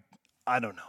I 0.47 0.61
don't 0.61 0.77
know. 0.77 0.83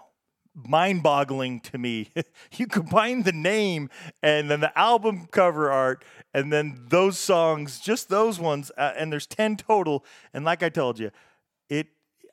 Mind-boggling 0.53 1.61
to 1.61 1.77
me. 1.77 2.11
you 2.57 2.67
combine 2.67 3.23
the 3.23 3.31
name 3.31 3.89
and 4.21 4.49
then 4.51 4.59
the 4.59 4.77
album 4.77 5.27
cover 5.31 5.71
art 5.71 6.03
and 6.33 6.51
then 6.51 6.85
those 6.89 7.17
songs, 7.17 7.79
just 7.79 8.09
those 8.09 8.39
ones, 8.39 8.71
uh, 8.77 8.91
and 8.97 9.11
there's 9.11 9.27
10 9.27 9.55
total. 9.55 10.03
And 10.33 10.43
like 10.43 10.61
I 10.61 10.69
told 10.69 10.99
you, 10.99 11.11
it 11.69 11.87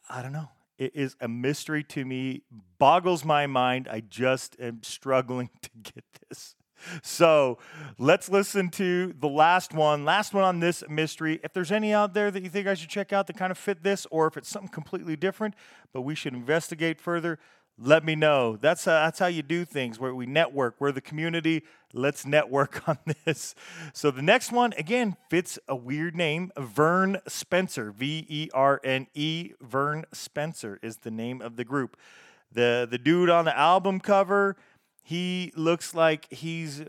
I 0.09 0.23
don't 0.23 0.33
know. 0.33 0.49
It 0.79 0.95
is 0.95 1.17
a 1.21 1.29
mystery 1.29 1.83
to 1.85 2.05
me, 2.05 2.43
boggles 2.79 3.25
my 3.25 3.47
mind. 3.47 3.89
I 3.91 4.01
just 4.01 4.57
am 4.61 4.83
struggling 4.83 5.51
to 5.63 5.71
get 5.83 6.05
this. 6.29 6.55
So 7.03 7.59
let's 7.99 8.29
listen 8.29 8.71
to 8.71 9.15
the 9.19 9.29
last 9.29 9.73
one, 9.73 10.05
last 10.05 10.35
one 10.35 10.45
on 10.45 10.61
this 10.61 10.83
mystery. 10.89 11.41
If 11.43 11.53
there's 11.53 11.73
any 11.73 11.93
out 11.93 12.15
there 12.15 12.31
that 12.31 12.43
you 12.43 12.49
think 12.49 12.67
I 12.67 12.75
should 12.75 12.89
check 12.89 13.13
out 13.13 13.27
that 13.27 13.37
kind 13.37 13.51
of 13.51 13.59
fit 13.59 13.83
this, 13.83 14.07
or 14.11 14.27
if 14.27 14.37
it's 14.37 14.49
something 14.49 14.71
completely 14.71 15.17
different, 15.17 15.55
but 15.93 16.03
we 16.03 16.15
should 16.15 16.35
investigate 16.35 17.01
further, 17.01 17.39
let 17.81 18.05
me 18.05 18.17
know. 18.17 18.57
That's 18.57 18.87
uh, 18.87 19.05
that's 19.05 19.19
how 19.21 19.27
you 19.29 19.43
do 19.43 19.65
things. 19.65 20.01
Where 20.01 20.15
we 20.15 20.27
network, 20.27 20.77
we're 20.81 20.93
the 20.93 21.01
community. 21.01 21.63
Let's 21.93 22.27
network 22.27 22.89
on 22.89 22.99
this. 23.25 23.55
So 23.93 24.11
the 24.11 24.23
next 24.23 24.51
one 24.51 24.73
again 24.77 25.17
fits 25.31 25.59
a 25.69 25.77
weird 25.77 26.17
name. 26.17 26.51
Verne 26.59 27.19
Spencer, 27.29 27.93
V 27.93 28.27
E 28.29 28.51
R 28.53 28.81
N 28.83 29.07
E. 29.15 29.53
Verne 29.61 30.05
Spencer 30.13 30.81
is 30.83 30.99
the 30.99 31.11
name 31.11 31.41
of 31.41 31.57
the 31.57 31.65
group. 31.65 31.97
the 32.53 32.87
The 32.91 32.99
dude 32.99 33.31
on 33.31 33.45
the 33.45 33.57
album 33.57 34.01
cover, 34.01 34.57
he 35.09 35.55
looks 35.57 35.95
like 35.95 36.31
he's 36.31 36.83
uh, 36.83 36.85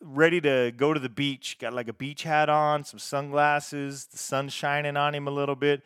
ready 0.00 0.40
to 0.40 0.72
go 0.74 0.94
to 0.94 0.98
the 0.98 1.10
beach. 1.10 1.58
Got 1.60 1.74
like 1.74 1.86
a 1.86 1.92
beach 1.92 2.22
hat 2.22 2.48
on, 2.48 2.82
some 2.82 2.98
sunglasses. 2.98 4.06
The 4.06 4.16
sun's 4.16 4.54
shining 4.54 4.96
on 4.96 5.14
him 5.14 5.28
a 5.28 5.30
little 5.30 5.54
bit. 5.54 5.82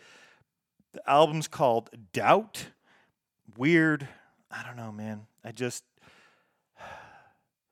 The 0.92 1.10
album's 1.10 1.48
called 1.48 1.90
Doubt. 2.12 2.66
Weird. 3.58 4.06
I 4.48 4.62
don't 4.62 4.76
know, 4.76 4.92
man. 4.92 5.22
I 5.44 5.50
just. 5.50 5.82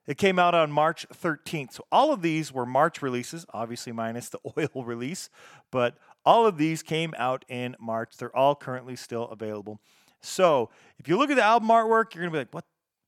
It 0.09 0.18
came 0.18 0.40
out 0.40 0.57
on 0.57 0.72
March 0.72 1.07
13th. 1.14 1.74
So 1.74 1.84
all 1.92 2.12
of 2.12 2.20
these 2.20 2.53
were 2.53 2.66
March 2.66 3.01
releases, 3.01 3.47
obviously 3.55 3.92
minus 3.92 4.28
the 4.28 4.40
oil 4.59 4.84
release, 4.84 5.30
but 5.70 5.99
all 6.24 6.47
of 6.47 6.59
these 6.59 6.82
came 6.82 7.14
out 7.16 7.45
in 7.49 7.76
March. 7.78 8.16
They're 8.16 8.36
all 8.36 8.57
currently 8.57 8.97
still 8.97 9.28
available. 9.28 9.78
So 10.20 10.70
if 10.99 11.07
you 11.07 11.16
look 11.16 11.30
at 11.30 11.36
the 11.36 11.45
album 11.45 11.68
artwork, 11.68 12.12
you're 12.12 12.24
gonna 12.24 12.32
be 12.32 12.38
like, 12.38 12.53
what, 12.53 12.64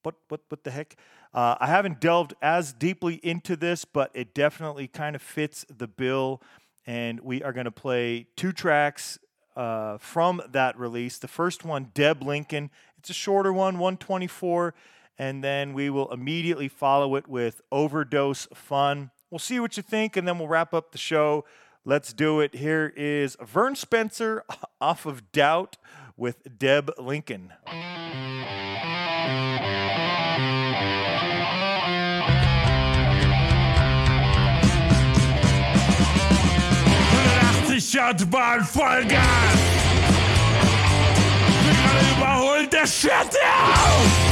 what, 0.07 0.15
what, 0.29 0.41
what 0.49 0.63
the 0.63 0.71
heck? 0.71 0.95
Uh, 1.35 1.57
I 1.59 1.67
haven't 1.67 2.01
delved 2.01 2.35
as 2.41 2.73
deeply 2.73 3.17
into 3.25 3.57
this, 3.57 3.85
but 3.85 4.13
it 4.15 4.35
definitely 4.35 4.87
kind 4.87 5.17
of 5.17 5.21
fits 5.21 5.67
the 5.69 5.89
bill. 5.89 6.41
And 6.87 7.19
we 7.21 7.43
are 7.43 7.53
gonna 7.53 7.73
play 7.73 8.29
two 8.37 8.53
tracks 8.53 9.19
uh, 9.57 9.99
from 9.99 10.41
that 10.49 10.79
release. 10.79 11.19
The 11.19 11.29
first 11.29 11.65
one, 11.65 11.91
Deb 11.93 12.23
Lincoln. 12.23 12.71
It's 12.99 13.11
a 13.11 13.15
shorter 13.15 13.53
one, 13.53 13.75
124. 13.75 14.75
And 15.19 15.43
then 15.43 15.73
we 15.73 15.91
will 15.91 16.13
immediately 16.13 16.69
follow 16.69 17.17
it 17.17 17.27
with 17.27 17.61
Overdose 17.73 18.47
Fun. 18.55 19.11
We'll 19.31 19.41
see 19.41 19.59
what 19.59 19.77
you 19.77 19.83
think, 19.83 20.17
and 20.17 20.29
then 20.29 20.39
we'll 20.39 20.47
wrap 20.47 20.73
up 20.73 20.93
the 20.93 20.99
show. 20.99 21.45
Let's 21.85 22.13
do 22.13 22.41
it. 22.41 22.55
Here 22.55 22.93
is 22.97 23.37
Verne 23.41 23.75
Spencer 23.75 24.45
off 24.81 25.05
of 25.05 25.33
Doubt 25.33 25.79
with 26.17 26.59
Deb 26.59 26.93
Lincoln. 26.97 27.53
Autobahn 37.95 38.65
Vollgas. 38.65 39.21
Bin 41.65 41.77
gerade 41.77 42.69
der 42.73 42.87
schert 42.87 43.33
auf. 43.37 44.26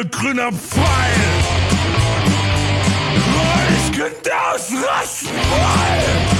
Ampel, 0.00 0.08
grüner 0.08 0.50
Pfeil. 0.52 0.82
Oh, 3.36 3.90
ich 3.90 3.98
könnte 3.98 4.30
ausrasten 4.52 5.28
wollen. 5.28 6.39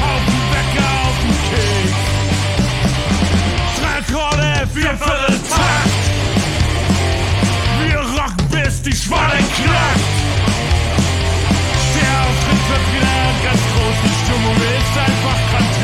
Auf 0.00 0.24
den 0.26 0.44
Wecker, 0.52 0.88
auf 1.06 1.18
den. 1.50 1.92
Drei 3.76 3.94
Akkorde, 3.98 4.50
vier 4.74 4.94
Viertel 4.96 5.38
Takt! 5.50 6.02
Wir 7.82 8.00
rocken 8.00 8.46
bis 8.50 8.74
die 8.82 8.96
Schwalle 8.96 9.40
knackt! 9.56 10.10
Der 11.94 12.12
Auftritt 12.24 12.62
wird 12.70 12.84
wieder 12.94 13.20
ganz 13.44 13.62
groß, 13.72 13.96
die 14.04 14.14
Stimmung 14.24 14.56
ist 14.56 14.94
einfach 14.98 15.40
grandios 15.50 15.79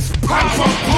pop 0.00 0.46
power. 0.56 0.89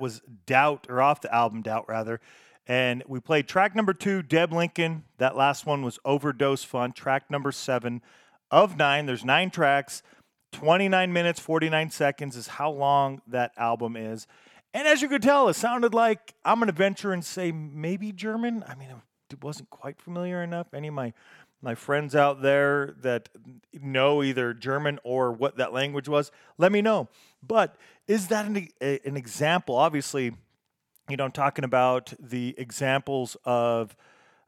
Was 0.00 0.22
Doubt, 0.46 0.86
or 0.88 1.00
off 1.00 1.20
the 1.20 1.34
album 1.34 1.62
Doubt, 1.62 1.88
rather. 1.88 2.20
And 2.66 3.02
we 3.06 3.20
played 3.20 3.48
track 3.48 3.74
number 3.74 3.92
two, 3.92 4.22
Deb 4.22 4.52
Lincoln. 4.52 5.04
That 5.18 5.36
last 5.36 5.66
one 5.66 5.82
was 5.82 5.98
Overdose 6.04 6.64
Fun. 6.64 6.92
Track 6.92 7.30
number 7.30 7.52
seven 7.52 8.02
of 8.50 8.76
nine. 8.76 9.06
There's 9.06 9.24
nine 9.24 9.50
tracks. 9.50 10.02
29 10.52 11.12
minutes, 11.12 11.40
49 11.40 11.90
seconds 11.90 12.36
is 12.36 12.48
how 12.48 12.70
long 12.70 13.22
that 13.26 13.52
album 13.56 13.96
is. 13.96 14.26
And 14.74 14.86
as 14.86 15.02
you 15.02 15.08
could 15.08 15.22
tell, 15.22 15.48
it 15.48 15.54
sounded 15.54 15.94
like 15.94 16.34
I'm 16.44 16.58
going 16.58 16.66
to 16.68 16.72
venture 16.72 17.12
and 17.12 17.24
say 17.24 17.52
maybe 17.52 18.12
German. 18.12 18.64
I 18.66 18.74
mean, 18.74 18.88
it 19.30 19.42
wasn't 19.42 19.70
quite 19.70 20.00
familiar 20.00 20.42
enough. 20.42 20.68
Any 20.74 20.88
of 20.88 20.94
my 20.94 21.12
my 21.62 21.74
friends 21.74 22.16
out 22.16 22.40
there 22.40 22.94
that 23.02 23.28
know 23.74 24.22
either 24.22 24.54
German 24.54 24.98
or 25.04 25.30
what 25.30 25.58
that 25.58 25.74
language 25.74 26.08
was, 26.08 26.30
let 26.56 26.72
me 26.72 26.80
know. 26.80 27.08
But 27.46 27.76
is 28.06 28.28
that 28.28 28.46
an, 28.46 28.68
an 28.80 29.16
example? 29.16 29.76
Obviously, 29.76 30.32
you 31.08 31.16
know, 31.16 31.24
I'm 31.24 31.32
talking 31.32 31.64
about 31.64 32.12
the 32.20 32.54
examples 32.56 33.36
of, 33.44 33.96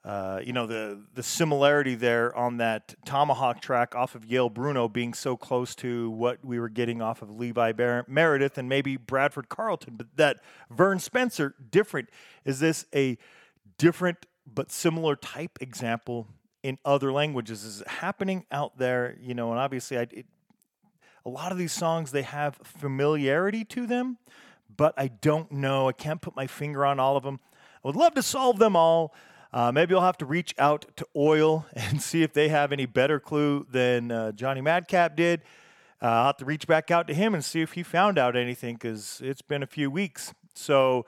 uh, 0.04 0.40
you 0.44 0.52
know, 0.52 0.66
the 0.66 1.00
the 1.14 1.22
similarity 1.22 1.94
there 1.94 2.34
on 2.36 2.56
that 2.58 2.94
Tomahawk 3.04 3.60
track 3.60 3.94
off 3.94 4.14
of 4.14 4.24
Yale 4.24 4.48
Bruno 4.48 4.88
being 4.88 5.14
so 5.14 5.36
close 5.36 5.74
to 5.76 6.10
what 6.10 6.44
we 6.44 6.58
were 6.58 6.68
getting 6.68 7.00
off 7.00 7.22
of 7.22 7.30
Levi 7.30 7.72
Bar- 7.72 8.04
Meredith 8.08 8.58
and 8.58 8.68
maybe 8.68 8.96
Bradford 8.96 9.48
Carlton, 9.48 9.94
but 9.96 10.06
that 10.16 10.40
Verne 10.70 10.98
Spencer 10.98 11.54
different. 11.70 12.08
Is 12.44 12.60
this 12.60 12.86
a 12.94 13.18
different 13.78 14.26
but 14.46 14.72
similar 14.72 15.16
type 15.16 15.58
example 15.60 16.26
in 16.62 16.78
other 16.84 17.12
languages? 17.12 17.64
Is 17.64 17.80
it 17.80 17.88
happening 17.88 18.44
out 18.50 18.78
there? 18.78 19.16
You 19.20 19.34
know, 19.34 19.50
and 19.50 19.60
obviously, 19.60 19.98
I, 19.98 20.02
it, 20.10 20.26
a 21.24 21.28
lot 21.28 21.52
of 21.52 21.58
these 21.58 21.72
songs 21.72 22.10
they 22.10 22.22
have 22.22 22.56
familiarity 22.64 23.64
to 23.66 23.86
them, 23.86 24.18
but 24.76 24.94
I 24.96 25.08
don't 25.08 25.52
know. 25.52 25.88
I 25.88 25.92
can't 25.92 26.20
put 26.20 26.34
my 26.34 26.46
finger 26.46 26.84
on 26.84 26.98
all 26.98 27.16
of 27.16 27.22
them. 27.22 27.40
I 27.84 27.88
would 27.88 27.96
love 27.96 28.14
to 28.14 28.22
solve 28.22 28.58
them 28.58 28.76
all. 28.76 29.14
Uh, 29.52 29.70
maybe 29.70 29.94
I'll 29.94 30.00
have 30.00 30.18
to 30.18 30.26
reach 30.26 30.54
out 30.58 30.86
to 30.96 31.06
Oil 31.14 31.66
and 31.74 32.00
see 32.00 32.22
if 32.22 32.32
they 32.32 32.48
have 32.48 32.72
any 32.72 32.86
better 32.86 33.20
clue 33.20 33.66
than 33.70 34.10
uh, 34.10 34.32
Johnny 34.32 34.60
Madcap 34.60 35.16
did. 35.16 35.42
Uh, 36.00 36.06
I'll 36.06 36.26
have 36.26 36.36
to 36.38 36.44
reach 36.44 36.66
back 36.66 36.90
out 36.90 37.06
to 37.08 37.14
him 37.14 37.34
and 37.34 37.44
see 37.44 37.60
if 37.60 37.74
he 37.74 37.82
found 37.82 38.18
out 38.18 38.34
anything 38.34 38.74
because 38.74 39.20
it's 39.22 39.42
been 39.42 39.62
a 39.62 39.66
few 39.66 39.90
weeks. 39.90 40.34
So 40.54 41.06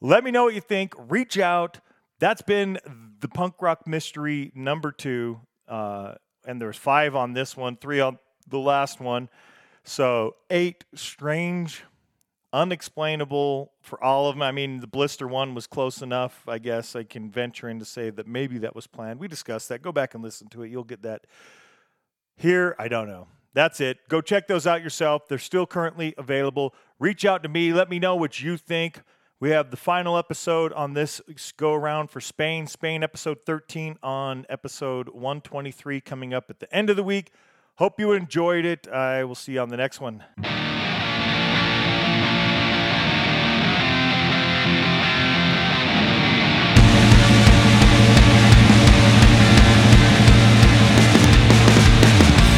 let 0.00 0.24
me 0.24 0.32
know 0.32 0.44
what 0.44 0.54
you 0.54 0.60
think. 0.60 0.94
Reach 0.98 1.38
out. 1.38 1.78
That's 2.18 2.42
been 2.42 2.78
the 3.20 3.28
punk 3.28 3.54
rock 3.60 3.86
mystery 3.86 4.50
number 4.54 4.90
two. 4.90 5.40
Uh, 5.68 6.14
and 6.44 6.60
there's 6.60 6.76
five 6.76 7.14
on 7.14 7.34
this 7.34 7.56
one, 7.56 7.76
three 7.76 8.00
on 8.00 8.18
the 8.48 8.58
last 8.58 9.00
one. 9.00 9.28
So 9.84 10.36
eight 10.50 10.84
strange, 10.94 11.82
unexplainable 12.52 13.72
for 13.80 14.02
all 14.02 14.28
of 14.28 14.36
them. 14.36 14.42
I 14.42 14.52
mean, 14.52 14.80
the 14.80 14.86
blister 14.86 15.26
one 15.26 15.54
was 15.54 15.66
close 15.66 16.02
enough. 16.02 16.42
I 16.46 16.58
guess 16.58 16.94
I 16.94 17.04
can 17.04 17.30
venture 17.30 17.68
in 17.68 17.78
to 17.78 17.84
say 17.84 18.10
that 18.10 18.26
maybe 18.26 18.58
that 18.58 18.74
was 18.74 18.86
planned. 18.86 19.18
We 19.20 19.28
discussed 19.28 19.68
that. 19.70 19.82
Go 19.82 19.92
back 19.92 20.14
and 20.14 20.22
listen 20.22 20.48
to 20.48 20.62
it. 20.62 20.70
You'll 20.70 20.84
get 20.84 21.02
that. 21.02 21.26
Here, 22.36 22.74
I 22.78 22.88
don't 22.88 23.08
know. 23.08 23.28
That's 23.54 23.80
it. 23.80 23.98
Go 24.08 24.20
check 24.20 24.48
those 24.48 24.66
out 24.66 24.82
yourself. 24.82 25.28
They're 25.28 25.38
still 25.38 25.66
currently 25.66 26.14
available. 26.16 26.74
Reach 26.98 27.24
out 27.24 27.42
to 27.42 27.48
me. 27.48 27.72
Let 27.72 27.90
me 27.90 27.98
know 27.98 28.16
what 28.16 28.40
you 28.40 28.56
think. 28.56 29.02
We 29.40 29.50
have 29.50 29.70
the 29.70 29.76
final 29.76 30.16
episode 30.16 30.72
on 30.72 30.94
this 30.94 31.20
go 31.56 31.74
around 31.74 32.10
for 32.10 32.20
Spain. 32.20 32.66
Spain 32.66 33.02
episode 33.02 33.38
13 33.44 33.98
on 34.02 34.46
episode 34.48 35.08
123 35.08 36.00
coming 36.00 36.32
up 36.32 36.48
at 36.48 36.60
the 36.60 36.72
end 36.74 36.90
of 36.90 36.96
the 36.96 37.02
week. 37.02 37.32
Hope 37.76 37.98
you 37.98 38.12
enjoyed 38.12 38.64
it. 38.66 38.86
I 38.88 39.24
will 39.24 39.34
see 39.34 39.52
you 39.52 39.60
on 39.60 39.70
the 39.70 39.78
next 39.78 40.00
one. 40.00 40.22